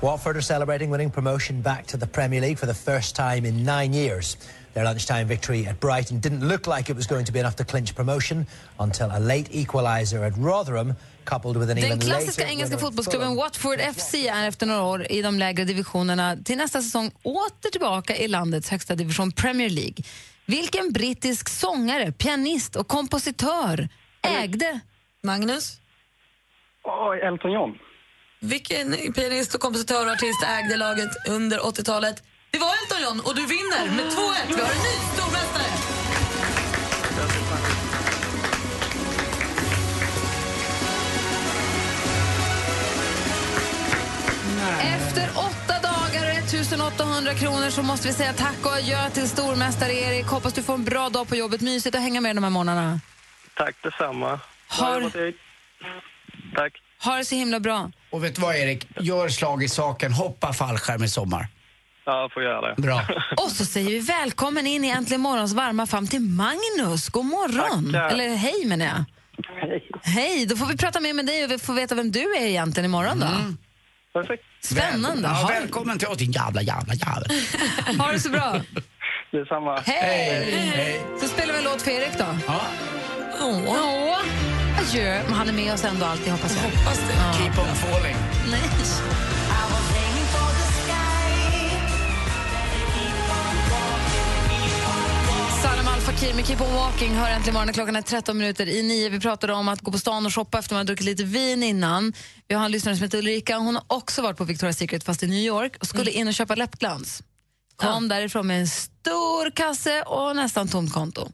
[0.00, 3.64] Watford are celebrating winning promotion back to the Premier League for the first time in
[3.64, 4.36] nine years.
[4.74, 7.64] Their lunchtime victory at Brighton didn't look like it was going to be enough to
[7.64, 8.46] clinch promotion
[8.80, 13.36] until a late equaliser at Rotherham Den even klassiska engelska fotbollsklubben.
[13.36, 18.16] Watford FC är efter några år i de lägre divisionerna till nästa säsong åter tillbaka
[18.16, 20.04] i landets högsta division Premier League.
[20.46, 23.88] Vilken brittisk sångare, pianist och kompositör
[24.22, 24.80] ägde...
[25.24, 25.80] Magnus?
[26.84, 27.70] Åh, Elton John.
[28.40, 32.22] Vilken pianist och kompositör och artist ägde laget under 80-talet?
[32.50, 34.10] Det var Elton John och du vinner med 2-1.
[34.48, 35.51] Vi har en ny stormästare.
[44.80, 49.92] Efter åtta dagar och 1800 kronor så måste vi säga tack och adjö till stormästare
[49.92, 50.26] Erik.
[50.26, 51.60] Hoppas du får en bra dag på jobbet.
[51.60, 53.00] Mysigt att hänga med de här morgnarna.
[53.56, 54.40] Tack detsamma.
[54.68, 55.32] Har-
[56.56, 56.72] Tack.
[57.04, 57.90] Ha det så himla bra.
[58.10, 58.86] Och vet du vad Erik?
[59.00, 60.12] Gör slag i saken.
[60.12, 61.46] Hoppa fallskärm i sommar.
[62.04, 62.82] Ja, jag får göra det.
[62.82, 63.02] Bra.
[63.36, 67.08] Och så säger vi välkommen in i Äntligen morgons varma famn till Magnus.
[67.08, 67.92] God morgon.
[67.92, 68.08] Tackar.
[68.08, 69.04] Eller hej menar jag.
[69.60, 69.88] Hej.
[70.02, 72.46] Hej, då får vi prata mer med dig och vi får veta vem du är
[72.46, 73.26] egentligen imorgon då.
[74.20, 74.44] Perfekt.
[74.64, 75.28] Spännande.
[75.28, 77.24] Ja, välkommen till oss din jävla jävla jävel.
[77.98, 78.60] Ha det så bra.
[79.32, 79.80] Detsamma.
[79.86, 81.00] Hej!
[81.20, 82.24] Så spelar vi en låt för Erik då.
[82.46, 82.60] Ja.
[83.42, 84.18] Åh.
[84.80, 85.22] Adjö.
[85.24, 86.62] Men han är med oss ändå alltid hoppas jag.
[86.62, 87.14] Hoppas det.
[87.16, 87.32] Ja.
[87.32, 88.16] Keep on falling.
[88.50, 88.60] Nej.
[96.22, 97.74] Med Keep on walking hör äntligen morgonen.
[97.74, 99.08] Klockan är 13 minuter i nio.
[99.08, 101.62] Vi pratade om att gå på stan och shoppa efter man har druckit lite vin
[101.62, 102.12] innan.
[102.48, 103.56] Vi har en lyssnare som heter Ulrika.
[103.56, 106.34] Hon har också varit på Victoria's Secret fast i New York och skulle in och
[106.34, 107.22] köpa läppglans.
[107.76, 111.32] Kom därifrån med en stor kasse och nästan tomt konto.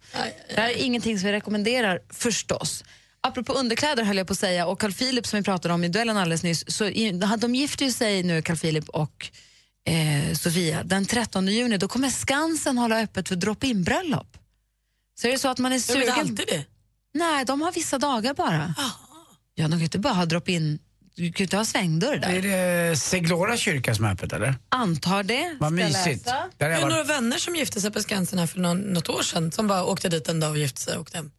[0.55, 2.85] Det här är ingenting som vi rekommenderar förstås.
[3.21, 5.89] Apropå underkläder höll jag på att säga och Carl Philip som vi pratade om i
[5.89, 6.85] duellen alldeles nyss, så
[7.39, 9.31] de gifter ju sig nu Carl Philip och
[9.85, 11.77] eh, Sofia den 13 juni.
[11.77, 14.39] Då kommer Skansen hålla öppet för drop-in bröllop.
[15.21, 16.07] Så är det så att man är Är sugen...
[16.07, 16.65] det alltid det?
[17.15, 18.75] Nej, de har vissa dagar bara.
[19.55, 20.79] Ja, de kan ju inte bara ha drop-in,
[21.17, 22.29] du kan ju inte ha svängdörr där.
[22.29, 22.43] Är
[22.91, 24.55] det Seglora kyrka som är öppet eller?
[24.69, 25.57] Antar det.
[25.61, 26.27] Vad mysigt.
[26.27, 26.51] läsa?
[26.57, 29.23] Där har Jag några vänner som gifte sig på Skansen här för någon, något år
[29.23, 31.31] sedan som bara åkte dit en dag och gifte sig och åkte hem.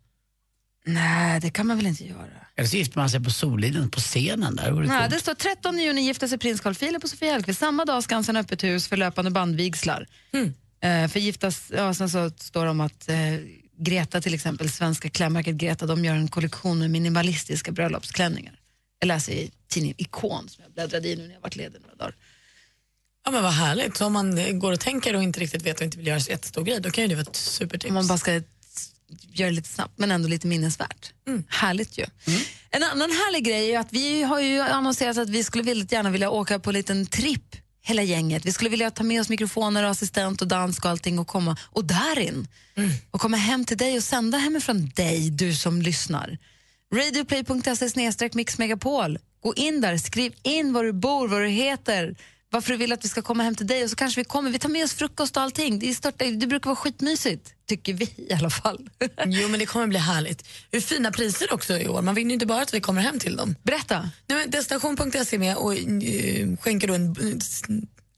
[0.86, 2.28] Nej, det kan man väl inte göra.
[2.56, 4.72] Eller så gifter man sig på Soliden, på scenen där.
[4.72, 5.12] vore Nej, coolt.
[5.12, 7.60] det står 13 juni gifter sig prins Carl Philip och Sofia Hellqvist.
[7.60, 10.08] Samma dag ska Skansen öppet hus för löpande bandvigslar.
[10.82, 13.16] Eh, för giftas, ja, sen så står det om att eh,
[13.82, 18.60] Greta till exempel, svenska klädmärket Greta, de gör en kollektion med minimalistiska bröllopsklänningar.
[19.00, 21.96] Jag läser i tidningen Ikon som jag bläddrade i nu när jag varit ledig några
[21.96, 22.16] dagar.
[23.26, 23.98] Ja, men vad härligt.
[23.98, 26.32] Så om man går och tänker och inte riktigt vet och inte vill göra så
[26.32, 27.90] jättestor grej, då kan ju det vara ett supertips.
[27.90, 31.14] Om man bara ska göra det lite snabbt men ändå lite minnesvärt.
[31.48, 32.06] Härligt ju.
[32.70, 36.10] En annan härlig grej är att vi har ju annonserat att vi skulle väldigt gärna
[36.10, 38.46] vilja åka på en liten tripp hela gänget.
[38.46, 41.58] Vi skulle vilja ta med oss mikrofoner och assistent och dansk och allting och komma
[41.62, 42.48] och där in
[43.12, 46.38] och komma hem till dig och sända hemifrån dig, du som lyssnar.
[46.96, 49.18] Radioplay.se snedstreck mixmegapol.
[49.44, 52.16] Gå in där, skriv in var du bor, vad du heter,
[52.52, 54.52] varför du vill att vi ska komma hem till dig och så kanske vi kommer.
[54.52, 55.80] Vi tar med oss frukost och allting.
[55.80, 58.90] Det, är stört, det brukar vara skitmysigt, tycker vi i alla fall.
[59.26, 60.48] Jo, men det kommer bli härligt.
[60.72, 62.02] Hur fina priser också i år.
[62.02, 63.56] Man vinner ju inte bara att vi kommer hem till dem.
[63.64, 64.10] Berätta.
[64.28, 67.64] Nu är Destination.se med och eh, skänker då en eh, s-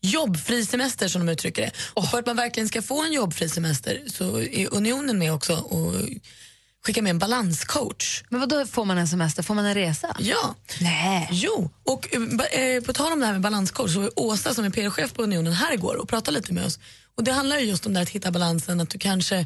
[0.01, 1.71] jobbfri semester som de uttrycker det.
[1.93, 5.53] Och för att man verkligen ska få en jobbfri semester så är Unionen med också
[5.55, 5.93] och
[6.85, 8.23] skickar med en balanscoach.
[8.29, 9.43] Men vad då får man en semester?
[9.43, 10.15] Får man en resa?
[10.19, 10.55] Ja.
[10.81, 11.27] Nej.
[11.31, 14.65] Jo, och eh, eh, på tal om det här med balanscoach så var Åsa som
[14.65, 16.79] är PR-chef på Unionen här igår och pratade lite med oss.
[17.15, 19.45] Och det handlar ju just om det att hitta balansen, att du kanske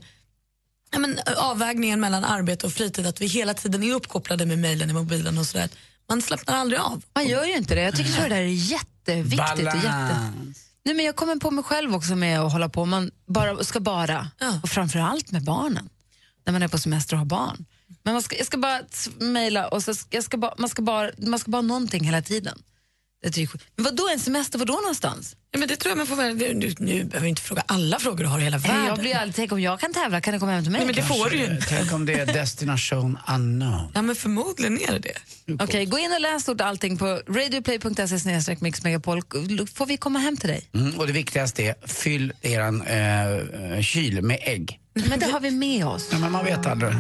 [0.92, 4.90] ja, men, avvägningen mellan arbete och fritid, att vi hela tiden är uppkopplade med mejlen
[4.90, 5.70] i mobilen och sådär.
[6.10, 7.04] Man slappnar aldrig av.
[7.16, 7.82] Man gör ju inte det.
[7.82, 9.40] Jag tycker så det där är jätteviktigt.
[9.40, 9.88] Och jätte...
[9.88, 10.66] Balans.
[10.86, 12.86] Nej, men jag kommer på mig själv också med att hålla på.
[12.86, 14.28] Man bara, ska bara,
[14.64, 15.90] och framförallt med barnen,
[16.46, 17.66] när man är på semester och har barn.
[18.04, 18.82] Men man ska, jag ska bara
[19.20, 22.22] mejla och så ska, jag ska bara, man, ska bara, man ska bara någonting hela
[22.22, 22.60] tiden.
[23.76, 25.36] Men vad då en semester, var då någonstans?
[25.52, 26.54] Ja, men det tror jag man får välja.
[26.54, 28.86] Nu, nu behöver vi inte fråga alla frågor du har i hela Nej, världen.
[28.86, 30.80] Jag blir alltid, tänk om jag kan tävla, kan du komma hem till mig?
[30.80, 31.66] Nej, men det får du ju inte.
[31.70, 33.92] Tänk om det är destination unknown.
[33.94, 35.64] Ja, men förmodligen är det det.
[35.64, 39.22] Okej, gå in och läs stort allting på radioplay.se mixmegapol.
[39.74, 40.70] Får vi komma hem till dig?
[40.74, 44.80] Mm, och det viktigaste är, fyll eran eh, kyl med ägg.
[44.94, 46.08] Men det har vi med oss.
[46.12, 46.94] Ja, men man vet aldrig.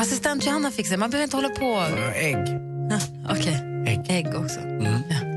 [0.00, 0.96] Assistent Johanna fixar det.
[0.98, 1.86] Man behöver inte hålla på.
[2.14, 2.36] Ägg.
[2.90, 4.26] Ja, Okej, ägg.
[4.34, 4.60] också.
[4.60, 5.35] Ja.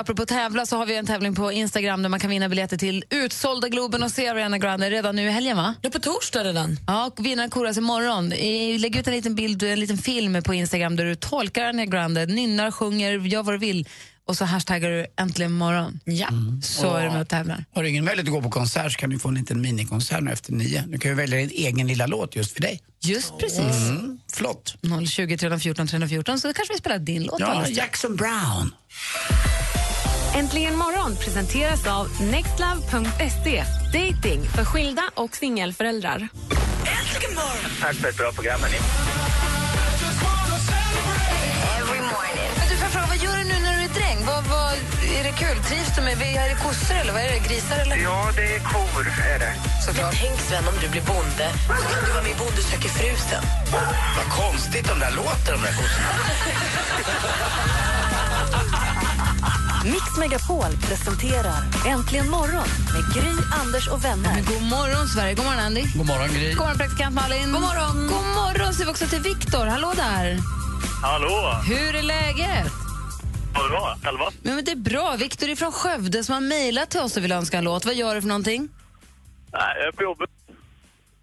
[0.00, 3.04] Apropå tävla så har vi en tävling på Instagram där man kan vinna biljetter till
[3.10, 5.74] utsålda Globen och se Ariana Grande redan nu i helgen va?
[5.82, 6.78] Ja, på torsdag redan.
[6.86, 8.28] Ja, och vinnaren koras imorgon.
[8.80, 12.26] Lägg ut en liten bild, en liten film på Instagram där du tolkar Ariana Grande,
[12.26, 13.88] nynnar, sjunger, gör vad du vill
[14.30, 16.00] och så hashtaggar du äntligen morgon.
[16.04, 16.28] Ja.
[16.62, 17.64] Så är det med att tävla.
[17.74, 20.20] Har du ingen möjlighet att gå på konsert så kan du få en liten minikonsert
[20.20, 20.84] nu efter nio.
[20.86, 22.80] Du kan ju välja din egen lilla låt just för dig.
[23.02, 23.58] Just precis.
[23.88, 24.74] Mm, flott.
[25.08, 27.68] 020 314 314 så kanske vi spelar din låt Ja.
[27.68, 28.72] Jackson Brown.
[30.34, 33.64] Äntligen morgon presenteras av nextlove.se.
[33.92, 36.28] Dating för skilda och singelföräldrar.
[37.80, 38.60] Tack för ett bra program.
[38.60, 38.76] hörni.
[42.58, 44.26] Men du, får jag fråga, vad gör du nu när du är dräng?
[44.26, 44.72] Vad, vad,
[45.18, 45.56] är det kul?
[45.68, 47.48] Trivs du med Är det kossor eller vad är det?
[47.48, 47.96] Grisar eller?
[47.96, 49.52] Ja, det är kor, är det.
[49.86, 50.14] Såklart.
[50.20, 53.16] Tänk Sven om du blir bonde, så kan du vara med i Bonde söker fru
[53.30, 53.44] sen.
[54.16, 56.10] Vad konstigt de där låter, de där kossorna.
[59.84, 64.34] Mix Megapol presenterar Äntligen morgon med Gry, Anders och vänner.
[64.34, 65.34] Men god morgon, Sverige.
[65.34, 65.82] God morgon, Andy.
[65.96, 66.48] God morgon, Gry.
[66.48, 67.52] God morgon, praktikant Malin.
[67.52, 67.96] God morgon.
[68.14, 69.66] God morgon säger vi också till Viktor.
[69.66, 70.38] Hallå där.
[71.02, 71.38] Hallå!
[71.68, 72.72] Hur är läget?
[73.54, 73.96] Vad bra.
[74.04, 74.30] Själva?
[74.42, 75.16] Men, det är bra.
[75.16, 77.84] Viktor är från Skövde som har mejlat till oss och vill önska en låt.
[77.84, 78.68] Vad gör du för någonting?
[79.52, 80.30] Nej, jag är på jobbet.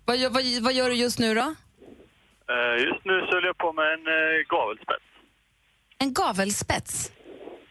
[0.06, 1.41] Vad, gör- vad, vad gör du just nu då?
[1.41, 5.06] Eh, Just nu så håller jag på med en eh, gavelspets.
[6.00, 7.12] En gavelspets.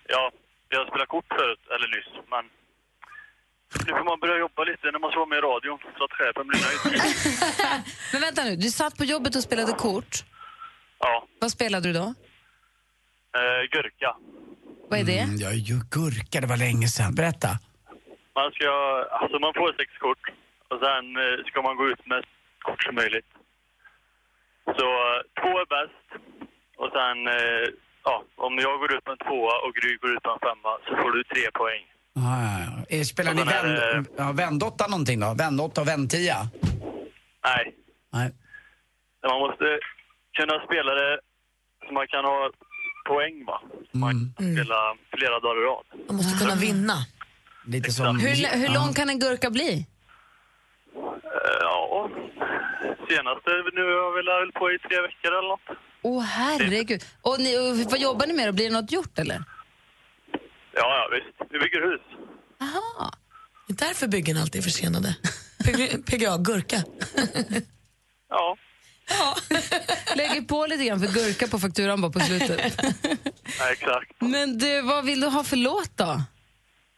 [0.09, 0.31] Ja,
[0.69, 2.45] jag spelade kort förut, eller nyss, men
[3.87, 6.13] nu får man börja jobba lite när man ska vara med i radion så att
[6.13, 7.03] chefen blir nöjd.
[8.13, 10.15] Men vänta nu, du satt på jobbet och spelade kort.
[10.99, 12.07] Ja, Vad spelade du då?
[13.39, 14.17] eh, gurka.
[14.91, 15.19] Vad är det?
[15.19, 17.15] Mm, jag ju gurka, det var länge sedan.
[17.15, 17.49] Berätta.
[18.35, 18.71] Man ska,
[19.21, 20.25] alltså man får sex kort
[20.69, 22.25] och sen eh, ska man gå ut med
[22.63, 23.27] kort som möjligt.
[24.65, 26.07] Så eh, två är bäst
[26.77, 27.67] och sen, eh,
[28.09, 28.15] ja,
[28.47, 30.91] om jag går ut med en tvåa och Gry går ut med en femma så
[31.01, 31.83] får du tre poäng.
[32.19, 32.97] Ah, ja, ja.
[32.97, 35.35] Eh, Spelar ni Och den här, vänd, ja, vändåtta någonting då?
[35.45, 36.37] Vändåtta och vändtia?
[37.49, 37.65] Nej,
[38.13, 38.29] Nej.
[39.31, 39.67] man måste
[40.39, 41.21] kunna spela det
[41.87, 42.51] så man kan ha
[43.09, 43.61] poäng va.
[43.93, 44.79] Man kan spela
[45.17, 45.85] flera dagar i rad.
[46.07, 46.95] Man måste kunna vinna.
[47.67, 48.19] Lite som...
[48.21, 49.87] Hur, hur lång kan en gurka bli?
[50.95, 52.11] Eh, Ja,
[53.11, 55.79] senaste nu har vi väl på i tre veckor eller något.
[56.03, 57.03] Åh herregud.
[57.23, 58.53] Och ni, och vad jobbar ni med då?
[58.53, 59.45] Blir det något gjort eller?
[60.73, 61.51] Ja, ja visst.
[61.53, 62.01] Vi bygger hus.
[62.61, 63.13] Aha.
[63.69, 65.17] Det är därför byggen alltid är försenade.
[65.65, 66.77] PG- PGA, gurka.
[68.29, 68.57] Ja.
[70.17, 72.73] Lägger på lite grann för gurka på fakturan bara på slutet.
[73.59, 74.13] Ja, exakt.
[74.19, 76.23] Men du, vad vill du ha för låt då?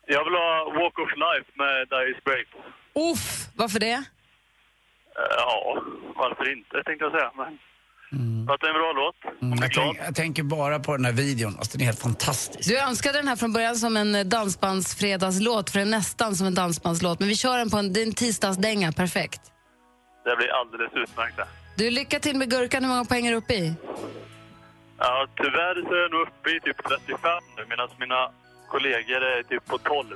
[0.07, 2.51] Jag vill ha Walk of Life med Dire Straits.
[2.95, 4.03] Uff, varför det?
[5.18, 5.83] Eh, Ja,
[6.16, 7.31] varför inte tänkte jag säga.
[7.37, 7.59] Men
[8.46, 9.42] för att det är en bra låt.
[9.42, 12.68] Mm, jag, tänk, jag tänker bara på den här videon, alltså, den är helt fantastisk.
[12.68, 16.46] Du önskade den här från början som en eh, dansbandsfredagslåt, för den är nästan som
[16.46, 17.18] en dansbandslåt.
[17.20, 19.40] Men vi kör den på en, en tisdagsdänga, perfekt.
[20.24, 21.38] Det blir alldeles utmärkt.
[21.76, 22.83] Du, lycka till med gurkan.
[22.83, 23.74] Hur många poäng är du uppe i?
[24.98, 28.31] Ja, tyvärr så är jag nog uppe i typ 35 nu medan mina
[28.68, 30.07] kollegor är typ på 12.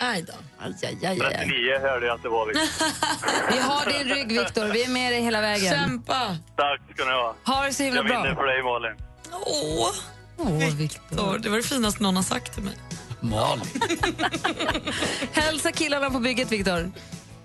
[0.00, 0.32] Aj då.
[0.58, 1.30] Aj, aj, aj, aj.
[1.30, 2.46] 39 hörde jag att det var.
[2.46, 3.52] Victor.
[3.52, 4.64] Vi har din rygg, Viktor.
[4.66, 5.74] Vi är med dig hela vägen.
[5.74, 6.36] Kämpa!
[6.56, 7.34] Tack ska ni ha.
[7.44, 8.22] Ha det så himla jag bra.
[8.22, 8.96] vinner för dig Malin.
[9.32, 9.90] Åh,
[10.36, 11.38] Åh, Viktor.
[11.38, 12.74] Det var det finaste någon har sagt till mig.
[13.20, 13.64] Malin.
[15.32, 16.90] Hälsa killarna på bygget, Viktor.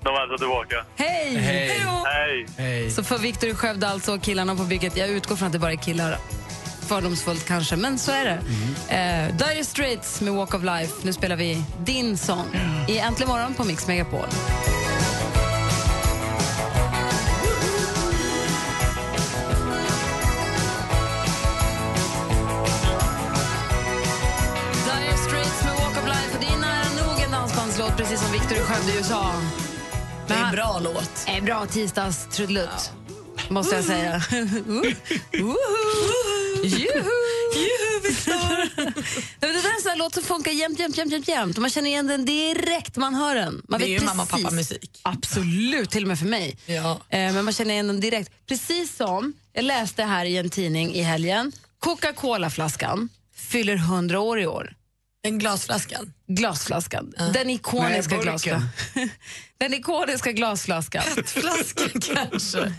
[0.04, 0.86] De hälsar tillbaka.
[0.96, 1.36] Hej!
[1.38, 1.86] Hej.
[2.06, 2.46] Hej!
[2.58, 2.92] Hej.
[2.92, 4.98] Så för Viktor i Skövde alltså, killarna på bygget.
[4.98, 6.18] Jag utgår från att det bara är killar.
[6.84, 8.39] Fördomsfullt kanske, men så är det.
[8.96, 10.93] Eh, Dire Straits med Walk of Life.
[11.02, 12.46] Nu spelar vi din sång
[12.88, 14.26] i Äntligen morgon på Mix Megapol.
[24.86, 26.36] Dire Straits med Walk of Life.
[26.36, 29.32] Och det är nära nog en dansbandslåt, precis som Viktor i Skövde i USA.
[30.28, 31.12] Det är en bra låt.
[31.26, 32.91] En bra tisdagstrudelutt,
[33.50, 34.22] måste jag säga.
[36.63, 37.10] Juhu!
[37.56, 38.76] Juhu, Viktor!
[39.39, 41.58] Det där är en sån här låt som funkar jämt, jämt, jämt, jämt, jämt.
[41.58, 43.62] Man känner igen den direkt man hör den.
[43.67, 44.99] Man Det är ju mamma och pappa-musik.
[45.04, 46.58] Absolut, till och med för mig.
[46.65, 46.91] Ja.
[47.10, 48.32] Eh, Men man känner igen den direkt.
[48.47, 54.47] Precis som, jag läste här i en tidning i helgen, Coca-Cola-flaskan fyller 100 år i
[54.47, 54.73] år.
[55.25, 56.13] En glasflaskan.
[56.27, 57.13] Glasflaskan.
[57.33, 58.69] Den ikoniska Nej, glasflaskan.
[59.57, 61.03] Den ikoniska glasflaskan.
[61.25, 62.73] Flaskan kanske.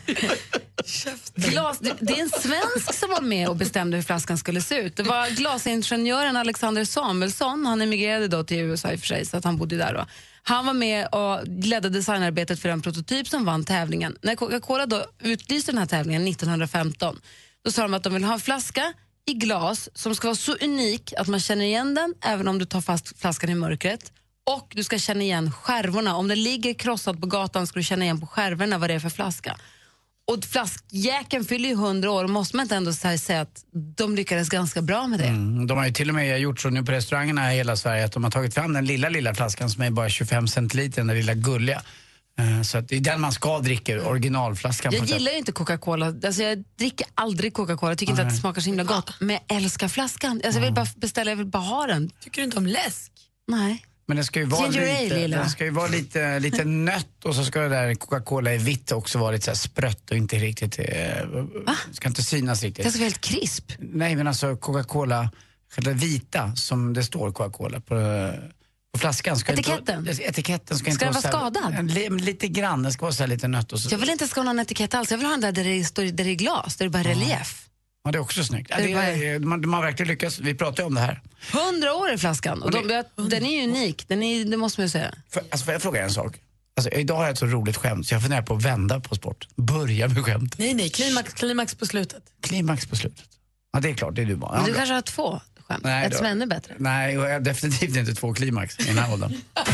[1.35, 4.77] Glas, det, det är en svensk som var med och bestämde hur flaskan skulle se
[4.77, 4.97] ut.
[4.97, 9.37] Det var glasingenjören Alexander Samuelsson, han emigrerade då till USA i och för sig, så
[9.37, 10.07] att han bodde där då.
[10.43, 14.17] Han var med och ledde designarbetet för den prototyp som vann tävlingen.
[14.23, 17.21] När Coca-Cola då utlyste den här tävlingen 1915,
[17.65, 18.93] då sa de att de vill ha en flaska
[19.27, 22.65] i glas som ska vara så unik att man känner igen den även om du
[22.65, 24.13] tar fast flaskan i mörkret.
[24.51, 26.17] Och du ska känna igen skärvorna.
[26.17, 29.01] Om den ligger krossad på gatan ska du känna igen på skärvorna vad det är
[29.01, 29.57] för flaska.
[30.27, 33.65] Och flaskjäkeln fyller ju 100 år, måste man inte ändå säga att
[33.97, 35.27] de lyckades ganska bra med det?
[35.27, 38.05] Mm, de har ju till och med gjort så nu på restaurangerna i hela Sverige
[38.05, 41.07] att de har tagit fram den lilla, lilla flaskan som är bara 25 centiliter, den
[41.07, 41.83] där lilla gulliga.
[42.39, 44.91] Eh, Så att det är den man ska dricka, originalflaskan.
[44.93, 48.31] på Jag gillar ju inte Coca-Cola, alltså jag dricker aldrig Coca-Cola, jag tycker inte att
[48.31, 49.13] det smakar så himla gott.
[49.21, 52.11] Men jag älskar flaskan, alltså jag vill bara beställa, jag vill bara ha den.
[52.21, 53.13] Tycker du inte om läsk?
[53.49, 53.85] Nej.
[54.07, 57.25] Men det ska ju vara Ginger ale lite, den ska ju vara lite, lite nött
[57.25, 60.17] och så ska det där Coca-Cola i vitt också vara lite så här sprött och
[60.17, 60.87] inte riktigt, eh,
[61.93, 62.85] ska inte synas riktigt.
[62.85, 63.73] Det ska vara helt krisp.
[63.79, 65.31] Nej men alltså Coca-Cola,
[65.75, 67.95] själva vita som det står Coca-Cola på,
[68.95, 69.37] på flaskan.
[69.37, 70.09] Ska Etiketten?
[70.09, 71.91] Inte, etiketten ska, inte den vara skadad?
[71.91, 73.95] Li, lite grann, den ska vara så här lite nött och så.
[73.95, 75.85] Jag vill inte ska ha någon etikett alls, jag vill ha den där där det,
[75.85, 77.69] står, där det är glas, där det bara är relief.
[78.05, 78.71] Ja, det är också snyggt.
[78.71, 81.23] Ja, är är, man, har verkligen lyckats, vi pratar ju om det här.
[81.53, 84.91] 100 år i flaskan, och de, den är unik, den är, det måste man ju
[84.91, 85.15] säga.
[85.31, 86.41] För, alltså, får jag fråga en sak?
[86.77, 89.15] Alltså, idag har jag ett så roligt skämt så jag funderar på att vända på
[89.15, 89.49] sport.
[89.57, 90.59] Börja med skämt.
[90.59, 92.23] Nej, nej, klimax, klimax på slutet.
[92.41, 93.25] Klimax på slutet.
[93.73, 94.57] Ja, det är klart, det är du bara.
[94.57, 94.77] Ja, du bra.
[94.77, 96.75] kanske har två skämt, Nej, ett då- som är ännu bättre.
[96.79, 99.33] Nej, och jag har definitivt inte två klimax i den här åldern.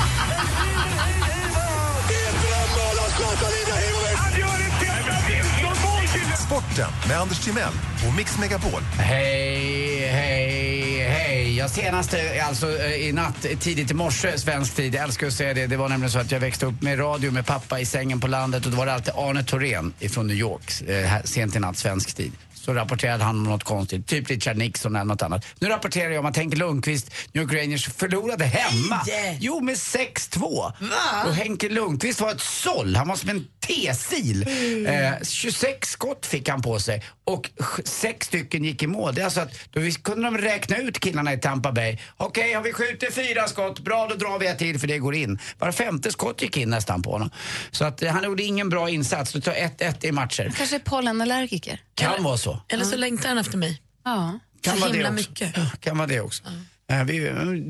[6.46, 7.72] Sporten med Anders Timell
[8.08, 8.82] och Mix Megapol.
[8.98, 11.56] Hej, hej, hej.
[11.56, 14.94] Ja, senast, eh, alltså eh, i natt, eh, tidigt i morse, svensk tid.
[14.94, 15.66] Jag älskar att säga det.
[15.66, 18.26] Det var nämligen så att jag växte upp med radio med pappa i sängen på
[18.26, 21.76] landet och då var det alltid Arne Thorén ifrån New York, eh, sent i natt,
[21.78, 22.32] svensk tid.
[22.64, 25.46] Så rapporterade han om något konstigt, typ Richard Nixon eller något annat.
[25.58, 29.00] Nu rapporterar jag om att Henke Lundqvist, New York Rangers, förlorade hemma.
[29.06, 29.38] Nej!
[29.40, 30.72] Jo, med 6-2.
[30.78, 31.24] Va?
[31.26, 32.96] Och Henke Lundqvist var ett såll.
[32.96, 34.46] Han var som en T-sil.
[34.86, 37.50] Eh, 26 skott fick han på sig och
[37.84, 39.14] sex stycken gick i mål.
[39.14, 41.98] Det är alltså att då kunde de räkna ut killarna i Tampa Bay.
[42.16, 45.14] Okej, har vi skjutit fyra skott, bra då drar vi ett till för det går
[45.14, 45.38] in.
[45.58, 47.30] Bara femte skott gick in nästan på honom.
[47.70, 49.32] Så att eh, han gjorde ingen bra insats.
[49.32, 50.52] Det tar 1-1 i matcher.
[50.56, 51.80] Kanske är pollenallergiker.
[51.94, 52.49] Kan vara så.
[52.68, 53.82] Eller så längtar han efter mig.
[54.04, 54.38] Ja.
[54.60, 55.30] Kan Så vara det himla också.
[55.30, 55.56] mycket.
[55.56, 56.42] Ja, kan vara det också.
[56.90, 57.18] Eh, vi,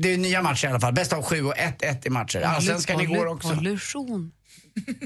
[0.01, 0.93] det är nya matcher i alla fall.
[0.93, 2.41] Bäst av sju och 1-1 i matcher.
[2.41, 3.55] Allsvenskan igår också.
[3.55, 4.31] Pollution.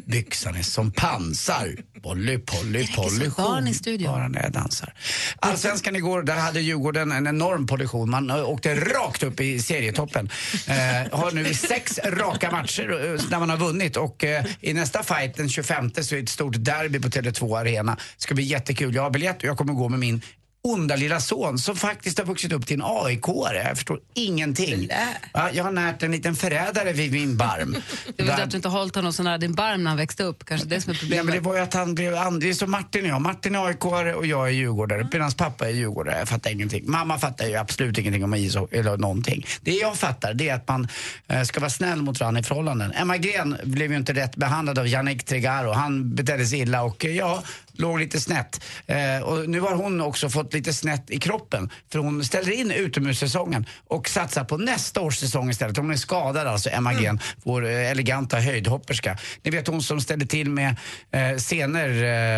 [0.05, 1.75] Byxan är som pansar.
[2.01, 3.29] Polly, polly, polly.
[3.37, 4.11] barn i studion.
[4.11, 4.93] Bara när jag dansar.
[5.39, 8.09] Allsvenskan igår, där hade Djurgården en enorm pollution.
[8.09, 10.29] Man eh, åkte rakt upp i serietoppen.
[10.67, 15.03] Eh, har nu sex raka matcher eh, där man har vunnit och eh, i nästa
[15.03, 17.95] fight den 25 så är det ett stort derby på Tele2 Arena.
[17.95, 18.95] Det ska bli jättekul.
[18.95, 20.21] Jag har biljett och jag kommer gå med min
[20.65, 23.67] onda lilla son som faktiskt har vuxit upp till en AIK-are.
[23.67, 24.89] Jag förstår ingenting.
[25.33, 27.75] Ja, jag har närt en liten förrädare vid min barm.
[28.17, 30.23] Det väl Där- att du inte hållit honom så nära din barm när han växte
[30.23, 30.45] upp.
[30.45, 31.25] Kanske det som är Nej, problemet.
[31.25, 32.11] men det var ju att han blev.
[32.39, 33.21] Det är som Martin och jag.
[33.21, 35.07] Martin är aik och jag är djurgårdare.
[35.13, 36.19] Medan pappa är djurgårdare.
[36.19, 36.83] Jag fattar ingenting.
[36.91, 39.45] Mamma fattar ju absolut ingenting om ishockey eller någonting.
[39.61, 40.87] Det jag fattar det är att man
[41.27, 42.91] eh, ska vara snäll mot varandra i förhållanden.
[42.91, 45.71] Emma Gren blev ju inte rätt behandlad av Yannick Tregaro.
[45.71, 47.43] Han betedde sig illa och eh, ja,
[47.77, 48.63] låg lite snett.
[48.85, 51.69] Eh, och nu har hon också fått lite snett i kroppen.
[51.91, 55.77] För hon ställer in utomhussäsongen och satsar på nästa års säsong istället.
[55.77, 59.17] Hon är skadad alltså, Emma Gren, vår eh, eleganta höjdhopperska.
[59.43, 60.75] Ni vet hon som ställde till med
[61.11, 61.89] eh, scener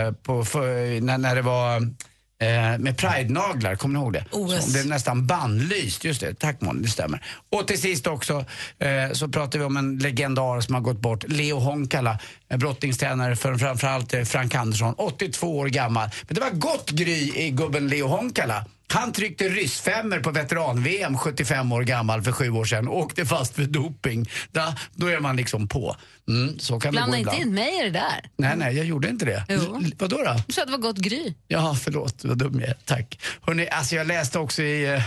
[0.06, 1.82] eh, på, för, när, när det var
[2.40, 4.26] Eh, med Pride-naglar, kommer ni ihåg det?
[4.32, 4.66] OS.
[4.66, 6.34] Så det är nästan bannlyst, just det.
[6.40, 7.26] Tack Molly, det stämmer.
[7.52, 8.46] Och till sist också
[8.80, 12.20] eh, så pratar vi om en legendar som har gått bort, Leo Honkala,
[12.56, 16.10] brottningstränare för framförallt eh, Frank Andersson, 82 år gammal.
[16.28, 18.66] Men det var gott gry i gubben Leo Honkala.
[18.93, 23.56] Han tryckte ryssfemmor på veteran-VM 75 år gammal för sju år sedan och åkte fast
[23.56, 24.30] för doping.
[24.52, 25.95] Da, då är man liksom på.
[26.30, 28.30] Mm, så kan Blanda det gå inte in mig i det där.
[28.38, 29.45] Nej, nej, jag gjorde inte det.
[29.50, 29.82] Jo.
[29.86, 30.36] L- Vadå då?
[30.48, 31.34] Du sa att det var gott gry.
[31.48, 32.78] Ja, förlåt, vad dum jag är.
[32.86, 33.20] Tack.
[33.41, 35.02] Hörrni, alltså jag läste också i...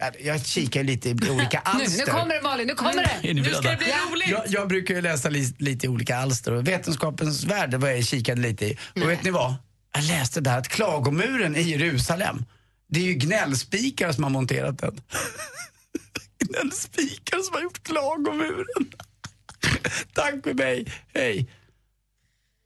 [0.00, 2.06] eh, Jag kikar lite i olika Nu, nu alster.
[2.06, 3.34] kommer det Malin, nu kommer det!
[3.34, 4.28] Nu ska det bli roligt!
[4.28, 8.04] Jag, jag brukar ju läsa li, lite i olika alster och Vetenskapens värld var jag
[8.04, 8.78] kikade lite i.
[8.94, 9.54] Och vet ni vad?
[9.94, 12.44] Jag läste där att klagomuren i Jerusalem,
[12.88, 15.00] det är ju gnällspikar som har monterat den.
[16.38, 18.64] gnällspikar som har gjort klagomuren.
[20.12, 21.48] Tack för mig, hej.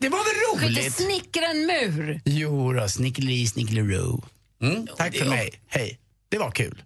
[0.01, 0.95] Det var Du kan väl inte roligt?
[0.95, 2.21] snickra en mur.
[2.25, 4.25] Jo då, snickeli snickelero.
[4.63, 5.99] Mm, tack för mig, hej.
[6.29, 6.83] Det var kul.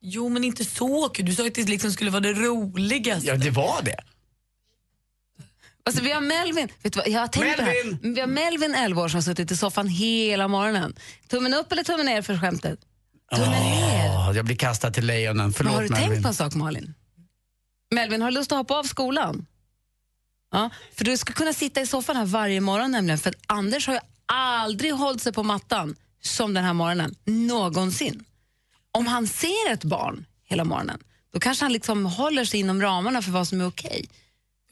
[0.00, 1.26] Jo, men inte så kul.
[1.26, 3.26] Du sa att det liksom skulle vara det roligaste.
[3.26, 3.96] Ja, det var det.
[5.84, 7.98] Alltså, vi har Melvin, vet du vad, jag har tänkt på det här.
[8.14, 10.96] Vi har Melvin 11 år som har suttit i soffan hela morgonen.
[11.28, 12.80] Tummen upp eller tummen ner för skämtet?
[13.34, 14.32] Tummen ner.
[14.34, 15.52] Jag blir kastad till lejonen.
[15.52, 16.08] Förlåt Men har du Melvin.
[16.10, 16.94] tänkt på en sak Malin?
[17.94, 19.46] Melvin, har du lust att hoppa av skolan?
[20.52, 23.18] Ja, för du ska kunna sitta i soffan här varje morgon nämligen.
[23.18, 28.24] För att Anders har ju aldrig hållit sig på mattan som den här morgonen, någonsin.
[28.96, 30.98] Om han ser ett barn hela morgonen,
[31.32, 34.08] då kanske han liksom håller sig inom ramarna för vad som är okej.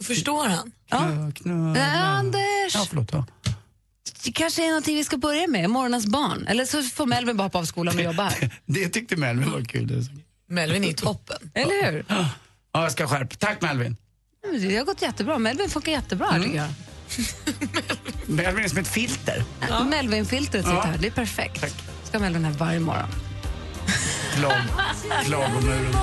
[0.03, 0.73] Förstår han?
[0.91, 0.99] Ja.
[0.99, 2.75] Knö, knö, Ja, Anders!
[2.75, 3.09] Ja, förlåt.
[3.13, 3.25] Ja.
[4.25, 6.47] Det kanske är någonting vi ska börja med, morgonens barn.
[6.47, 8.51] Eller så får Melvin bara hoppa av skolan och jobba här.
[8.67, 10.05] Det tyckte Melvin var kul.
[10.49, 11.51] Melvin är toppen.
[11.55, 12.05] Eller hur?
[12.09, 12.29] Ja,
[12.73, 13.97] jag ska skärpa Tack Melvin.
[14.51, 15.39] Men Det har gått jättebra.
[15.39, 16.69] Melvin funkar jättebra här tycker jag.
[18.27, 19.45] Melvin är som ett filter.
[19.69, 19.85] Ja.
[19.85, 20.83] Melvin-filtret sitter Ja.
[20.83, 20.99] här.
[20.99, 21.65] Det är perfekt.
[22.05, 23.09] Ska Melvin här varje morgon.
[24.35, 24.63] Klag,
[25.27, 25.95] klagomuren.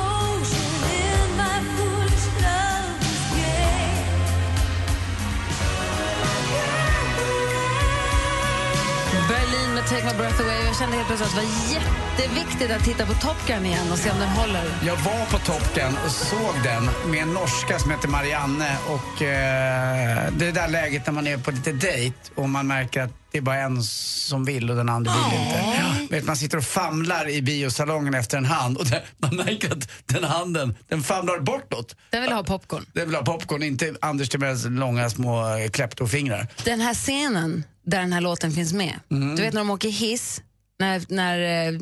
[9.31, 10.65] Berlin med Take My Breath Away.
[10.65, 13.97] Jag kände helt plötsligt att det var jätteviktigt att titta på Top Gun igen och
[13.97, 14.63] se om den håller.
[14.85, 19.21] Jag var på Top Gun och såg den med en norska som heter Marianne och
[19.21, 23.11] eh, det är där läget när man är på lite dejt och man märker att
[23.31, 25.63] det är bara en som vill och den andra vill inte.
[25.79, 29.71] Ja, vet, man sitter och famlar i biosalongen efter en hand och det, man märker
[29.71, 31.95] att den handen, den famlar bortåt.
[32.09, 32.85] Den vill ha popcorn.
[32.93, 36.47] Den vill ha popcorn, inte Anders Timells långa små eh, kleptofingrar.
[36.63, 38.99] Den här scenen där den här låten finns med.
[39.11, 39.35] Mm.
[39.35, 40.41] Du vet när de åker hiss,
[40.79, 41.79] när, när eh,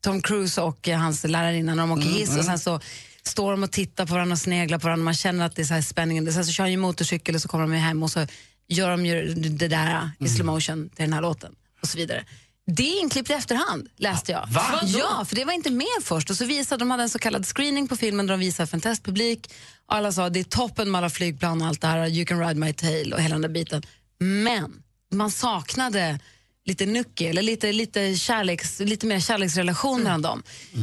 [0.00, 2.38] Tom Cruise och eh, hans lärarinna när de åker Mm, hiss mm.
[2.38, 2.80] och sen så
[3.22, 5.04] står de och tittar på varandra och sneglar på varandra.
[5.04, 6.32] Man känner att det är så här spänningen.
[6.32, 8.26] Sen så kör han ju motorcykel och så kommer de hem och så
[8.68, 10.34] gör de ju det där i Mm.
[10.36, 12.24] slow motion till den här låten och så vidare.
[12.66, 14.46] Det är inklippt i efterhand, läste jag.
[14.48, 14.80] Va?
[14.84, 16.30] Ja, för det var inte med först.
[16.30, 18.76] Och så visade de hade en så kallad screening på filmen där de visade för
[18.76, 19.50] en testpublik.
[19.86, 22.54] Alla sa det är toppen med alla flygplan och allt det här, you can ride
[22.60, 23.82] my tail och hela den där biten.
[24.18, 26.18] Men man saknade
[26.64, 30.42] lite nucky, eller lite, lite, kärleks, lite mer kärleksrelation mellan dem.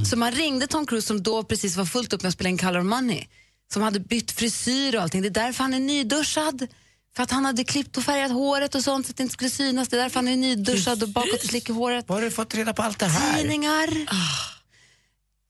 [0.09, 2.57] Så man ringde Tom Cruise som då precis var fullt upp med att spela in
[2.57, 3.25] Color Money,
[3.73, 5.21] som hade bytt frisyr och allting.
[5.21, 6.67] Det är därför han är nyduschad.
[7.15, 9.49] För att han hade klippt och färgat håret och sånt så att det inte skulle
[9.49, 9.87] synas.
[9.87, 12.09] Det är därför han är nyduschad och bakåt i slick i håret.
[12.09, 13.37] Var har du fått reda på allt det här?
[13.37, 13.87] Tidningar.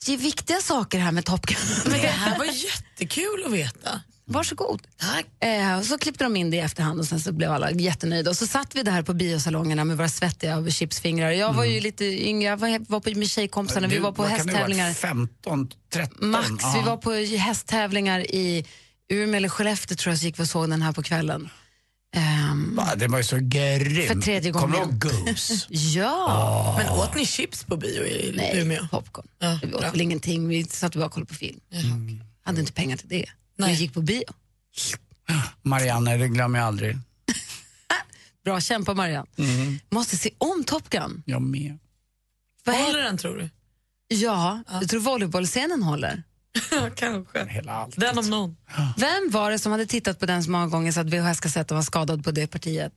[0.06, 1.58] Det är viktiga saker här med Top Gun.
[1.86, 4.02] Men det här var jättekul att veta.
[4.30, 4.82] Varsågod.
[4.98, 5.26] Tack.
[5.44, 8.30] Eh, och så klippte de in det i efterhand och sen så blev alla jättenöjda.
[8.30, 11.32] Och så satt vi där på biosalongerna med våra svettiga chipsfingrar.
[11.32, 14.26] Jag var ju lite yngre, jag var, var på, med tjejkompisarna, vi Du, var på
[14.26, 14.94] hästtävlingar.
[14.94, 16.30] 15, 13?
[16.30, 16.74] Max, Ja.
[16.80, 18.66] vi var på hästtävlingar i
[19.10, 21.50] Umeå eller Skellefteå tror jag, så gick vi och såg den här på kvällen.
[22.16, 24.08] Ehm, Va, Det var ju så grym.
[24.08, 24.72] För tredje gången.
[24.72, 25.54] Kommer du ihåg Goose?
[25.70, 26.76] ja.
[26.78, 28.88] Men åt ni chips på bio i Nej, Umeå?
[28.92, 29.28] popcorn.
[29.40, 29.92] Ja, vi åt bra.
[29.92, 31.60] väl ingenting, vi satt och bara kollade på film.
[32.44, 33.26] Hade inte pengar till det.
[33.58, 34.24] Vi gick på bio.
[35.62, 36.98] Marianne, det glömmer jag aldrig.
[38.46, 39.28] Bra, kämpa Marianne.
[39.38, 39.80] Mm.
[39.90, 41.24] Måste se om Top Gun.
[41.26, 41.78] Jag med.
[42.64, 43.50] Vad Håller den tror du?
[44.16, 46.24] Ja, jag tror volleybollscenen håller.
[46.96, 47.46] Kanske.
[47.46, 47.96] Hela allt.
[48.00, 48.58] Den om någon.
[48.98, 51.82] Vem var det som hade tittat på den så många gånger så att VHS-kassetten var
[51.84, 52.94] skadad på det partiet?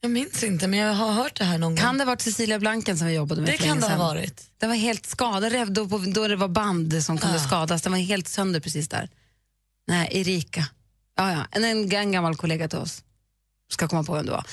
[0.00, 1.98] Jag minns inte, men jag har hört det här någon Kan gång.
[1.98, 4.44] det ha varit Cecilia Blanken som vi jobbade med Det kan det ha varit.
[4.58, 7.42] Den var helt skadad då, då det var band som kunde Ja.
[7.46, 7.82] skadas.
[7.82, 9.08] Den var helt sönder precis där.
[9.86, 10.64] Nej, Erika.
[11.16, 11.46] Ja, ja.
[11.50, 13.02] En, en, en gammal kollega till oss.
[13.72, 14.46] Ska komma på vem det var.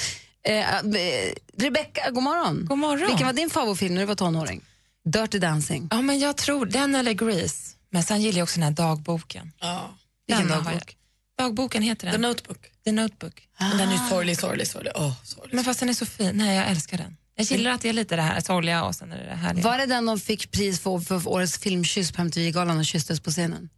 [0.47, 2.65] Eh, eh, Rebecca, god morgon.
[2.65, 3.07] God morgon.
[3.07, 4.61] Vilken var din favoritfilm när du var tonåring?
[5.05, 5.87] Dirty Dancing.
[5.91, 7.75] Ja, men jag tror den eller Grease.
[7.89, 9.51] Men sen gillar jag också den här dagboken.
[9.59, 9.97] Ja.
[10.27, 10.97] Vilken dagbok?
[11.37, 12.13] Dagboken heter den.
[12.15, 12.57] The Notebook.
[12.85, 13.47] The Notebook.
[13.59, 14.91] Men Den är ju sorglig, sorglig, sorglig.
[14.95, 15.53] Åh, sorglig.
[15.55, 16.37] Men fast den är så fin.
[16.37, 17.17] Nej, jag älskar den.
[17.35, 19.63] Jag gillar att det är lite det här sorgliga och sen är det det härliga.
[19.63, 23.31] Var det den de fick pris för, för årets filmkyss på MTV-galan och kysstes på
[23.31, 23.69] scenen?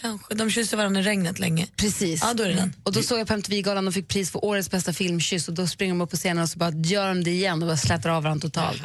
[0.00, 0.34] Kanske.
[0.34, 1.66] De kysste varandra i regnet länge.
[1.76, 2.20] Precis.
[2.22, 2.74] Ja, då är det den.
[2.82, 5.66] Och då såg jag på MTV-galan och fick pris för årets bästa filmkyss och då
[5.66, 8.10] springer de upp på scenen och så bara gör de det igen och bara slätar
[8.10, 8.82] av varandra totalt.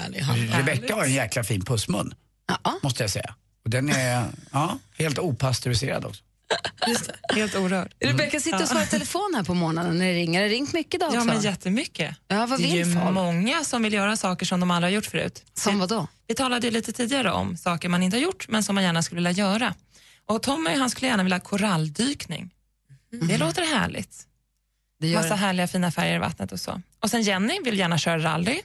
[0.51, 2.13] Rebecca har en jäkla fin pussmun.
[2.83, 3.35] Måste jag säga.
[3.63, 6.23] Och den är ja, helt opastöriserad också.
[6.87, 7.35] Just det.
[7.35, 7.93] Helt orörd.
[7.99, 10.41] Rebecca sitter och svarar i telefon här på morgonen när det ringer.
[10.41, 11.27] Har det ringt mycket idag Ja, också?
[11.27, 12.15] men jättemycket.
[12.27, 13.13] Ja, vad det är vill ju folk?
[13.13, 15.43] många som vill göra saker som de aldrig har gjort förut.
[15.53, 16.07] Som vad då?
[16.27, 19.03] Vi talade ju lite tidigare om saker man inte har gjort men som man gärna
[19.03, 19.73] skulle vilja göra.
[20.25, 22.53] Och Tommy han skulle gärna vilja ha koralldykning.
[23.21, 24.27] Det låter härligt.
[24.99, 25.35] Det gör Massa det.
[25.35, 26.81] härliga fina färger i vattnet och så.
[26.99, 28.61] Och sen Jenny vill gärna köra rally.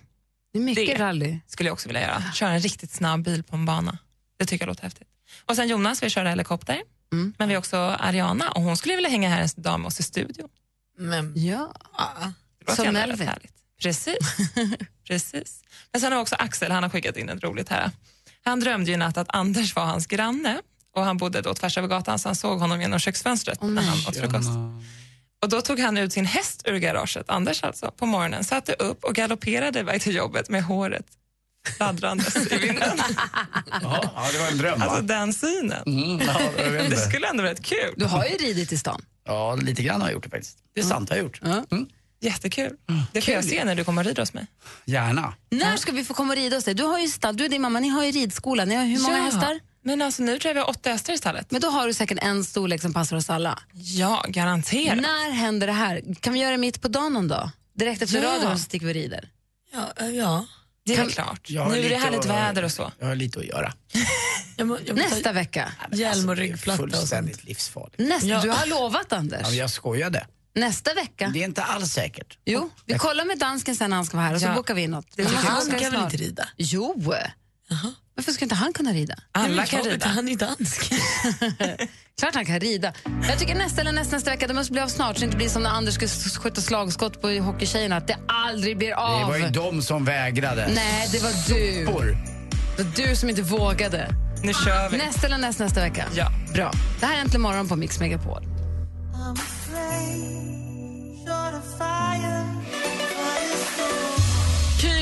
[0.53, 1.39] Det är mycket Det rally.
[1.47, 2.23] skulle jag också vilja göra.
[2.33, 3.99] Köra en riktigt snabb bil på en bana.
[4.39, 5.09] Det tycker jag låter häftigt.
[5.47, 6.83] Och sen Jonas vill köra helikopter.
[7.13, 7.35] Mm.
[7.39, 10.01] Men vi har också Ariana och hon skulle vilja hänga här en dag med oss
[10.01, 10.49] i studion.
[10.99, 11.75] Men, Ja.
[12.77, 13.31] Som Melvin.
[13.83, 14.17] Precis.
[15.07, 15.63] Precis.
[15.93, 17.91] Men sen har också Axel, han har skickat in ett roligt här.
[18.45, 20.61] Han drömde ju i natt att Anders var hans granne
[20.99, 23.99] och han bodde då tvärs över gatan så han såg honom genom köksfönstret när han
[24.09, 24.49] åt frukost.
[25.43, 29.05] Och då tog han ut sin häst ur garaget, Anders alltså, på morgonen, satte upp
[29.05, 31.07] och galopperade iväg till jobbet med håret
[31.77, 32.99] fladdrandes i vinden.
[33.83, 34.87] Ja, ja, det var en dröm va?
[34.87, 35.83] Alltså den synen.
[35.87, 36.41] Mm, ja,
[36.89, 37.95] Det skulle ändå vara rätt kul.
[37.97, 39.03] Du har ju ridit i stan.
[39.27, 40.59] Ja, lite grann har jag gjort det faktiskt.
[40.75, 41.41] Det är sant, jag har gjort.
[41.71, 41.87] Mm.
[42.21, 42.73] Jättekul.
[43.13, 44.47] Det får jag se när du kommer och rider hos mig.
[44.85, 45.35] Gärna.
[45.51, 46.75] När ska vi få komma och rida hos dig?
[46.75, 48.65] Du, har ju stall, du och din mamma, ni har ju ridskola.
[48.65, 49.23] Ni har hur många Ja.
[49.25, 49.61] hästar?
[49.89, 51.51] Men alltså nu tror jag vi har åtta hästar i stallet.
[51.51, 53.59] Men då har du säkert en storlek som passar oss alla.
[53.73, 54.97] Ja, garanterat.
[55.01, 56.03] När händer det här?
[56.21, 57.51] Kan vi göra det mitt på dagen någon dag?
[57.75, 58.35] Direkt efter Ja.
[58.35, 59.29] radion så sticker vi och rider.
[59.73, 60.47] Ja, eh, ja.
[60.85, 61.49] Det är Kan- klart.
[61.51, 62.93] Nu är det härligt väder och så.
[62.99, 63.73] Jag har lite att göra.
[64.57, 65.73] Jag må, jag må ta Nästa vecka.
[65.93, 66.99] hjälm och ryggplatta och sånt.
[67.01, 67.99] Fullständigt livsfarligt.
[67.99, 68.41] Nästa, Ja.
[68.43, 69.43] Du har lovat Ja, Anders.
[69.43, 70.27] men jag skojade.
[70.55, 71.31] Nästa vecka.
[71.35, 72.39] Det är inte alls säkert.
[72.45, 74.55] Jo, vi kollar med dansken sen när han ska vara här och så Ja.
[74.55, 75.07] bokar vi in något.
[75.35, 76.49] Han kan väl inte rida?
[76.57, 76.95] Jo.
[78.15, 79.15] Varför ska inte han kunna rida?
[79.33, 80.07] Alla kan rida.
[80.09, 80.93] Han är ju dansk.
[82.21, 82.93] Klart han kan rida.
[83.29, 85.37] Jag tycker nästa eller nästa, nästa vecka, det måste bli av snart så det inte
[85.37, 86.09] blir som när Anders skulle
[86.43, 89.21] skjuta slagskott på hockeystjejerna, att det aldrig blir av.
[89.21, 90.71] Det var ju de som vägrade.
[90.75, 91.87] Nej, det var du.
[91.87, 92.17] Porr.
[92.77, 94.15] Det var du som inte vågade.
[94.43, 94.99] Nu kör vi.
[94.99, 96.05] Nästa eller nästa, nästa vecka?
[96.15, 96.33] Ja.
[96.55, 96.73] Bra.
[97.01, 98.43] Det här är Äntligen morgon på Mix Megapol.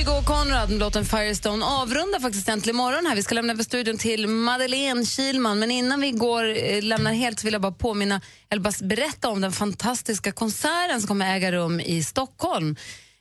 [0.07, 3.17] Kygo och Konrad med låten Firestone avrundar faktiskt Äntligen morgon här.
[3.17, 5.59] Vi ska lämna över studion till Madeleine Kilman.
[5.59, 9.29] Men innan vi går, eh, lämnar helt så vill jag bara påminna, eller bara berätta
[9.29, 12.77] om den fantastiska konserten som kommer äga rum i Stockholm.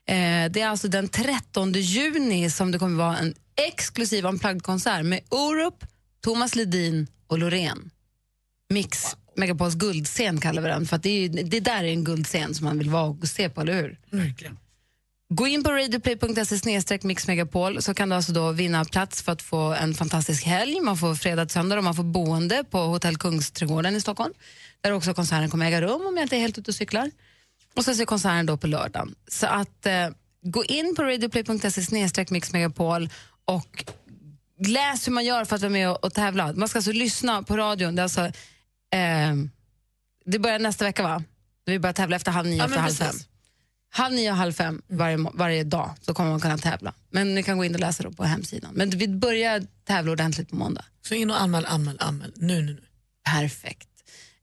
[0.08, 3.36] Eh, det är alltså den 13 juni som det kommer vara en
[3.68, 5.86] exklusiv unplugged-konsert med Orup,
[6.24, 7.90] Thomas Ledin och Loreen.
[8.70, 12.04] Mix Megapols guldscen kallar vi den, för att det, är, ju- det där är en
[12.04, 14.00] guldscen som man vill vara och se på, eller hur?
[14.12, 14.58] Verkligen.
[15.30, 19.74] Gå in på radioplay.se mixmegapol så kan du alltså då vinna plats för att få
[19.74, 20.82] en fantastisk helg.
[20.82, 24.34] Man får fredag till söndag och man får boende på Hotell Kungsträdgården i Stockholm.
[24.82, 27.12] Där också konserten kommer äga rum om jag inte är helt ute och cyklar.
[27.76, 29.16] Och så ser konserten då på lördagen.
[29.28, 30.10] Så att eh,
[30.42, 33.10] gå in på radioplay.se mixmegapol
[33.46, 33.84] och
[34.68, 36.54] läs hur man gör för att vara med och, och tävla.
[36.54, 37.96] Man ska alltså lyssna på radion.
[37.96, 38.22] Det, är alltså,
[38.94, 39.36] eh,
[40.26, 41.24] det börjar nästa vecka va?
[41.66, 43.16] Vi börjar tävla efter halv nio, Ja, efter halv fem.
[43.96, 46.94] Halv nio och halv fem varje, varje dag så kommer man kunna tävla.
[47.10, 48.72] Men ni kan gå in och läsa då på hemsidan.
[48.74, 50.86] Men vi börjar tävla ordentligt på måndag.
[51.08, 52.32] Så in och anmäl, anmäl, anmäl.
[52.36, 52.84] Nu, nu, nu.
[53.32, 53.88] Perfekt.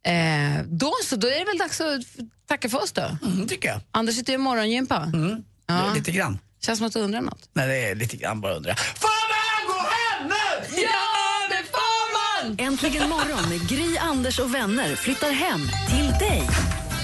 [0.06, 2.00] Eh, då så, då är det väl dags att
[2.48, 3.16] tacka för oss då.
[3.26, 3.80] Mm, tycker jag.
[3.90, 5.10] Anders sitter ju i morgongympa.
[5.14, 5.44] Mm.
[5.66, 5.94] Ja.
[5.94, 6.38] Lite grann.
[6.60, 7.48] Känns som att du undrar något.
[7.52, 8.74] Nej, det är lite grann bara undrar.
[8.74, 10.82] Får man gå hem nu?
[10.82, 12.56] Ja, det får man!
[12.58, 16.42] Äntligen morgon med Gry, Anders och vänner flyttar hem till dig.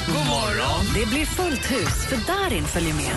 [0.08, 0.84] God morgon!
[0.94, 3.12] Det blir fullt hus, för Darin följer med.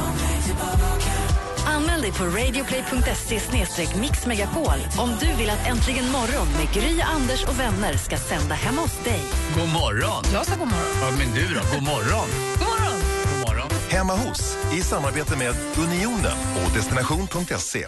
[1.66, 7.60] Anmäl dig på radioplay.se mixmegapol om du vill att Äntligen morgon med Gry, Anders och
[7.60, 9.22] vänner ska sända hemma hos dig.
[9.58, 10.24] God morgon!
[10.34, 10.96] Jag sa god morgon.
[11.02, 11.62] Ja, men du då?
[11.76, 12.28] God morgon!
[12.60, 13.00] God morgon!
[13.24, 13.70] God morgon!
[13.90, 17.86] Hemma hos i samarbete med Unionen och destination.se.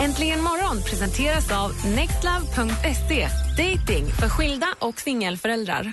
[0.00, 3.28] Äntligen morgon presenteras av nextlove.se.
[3.56, 5.92] Dating för skilda och singelföräldrar.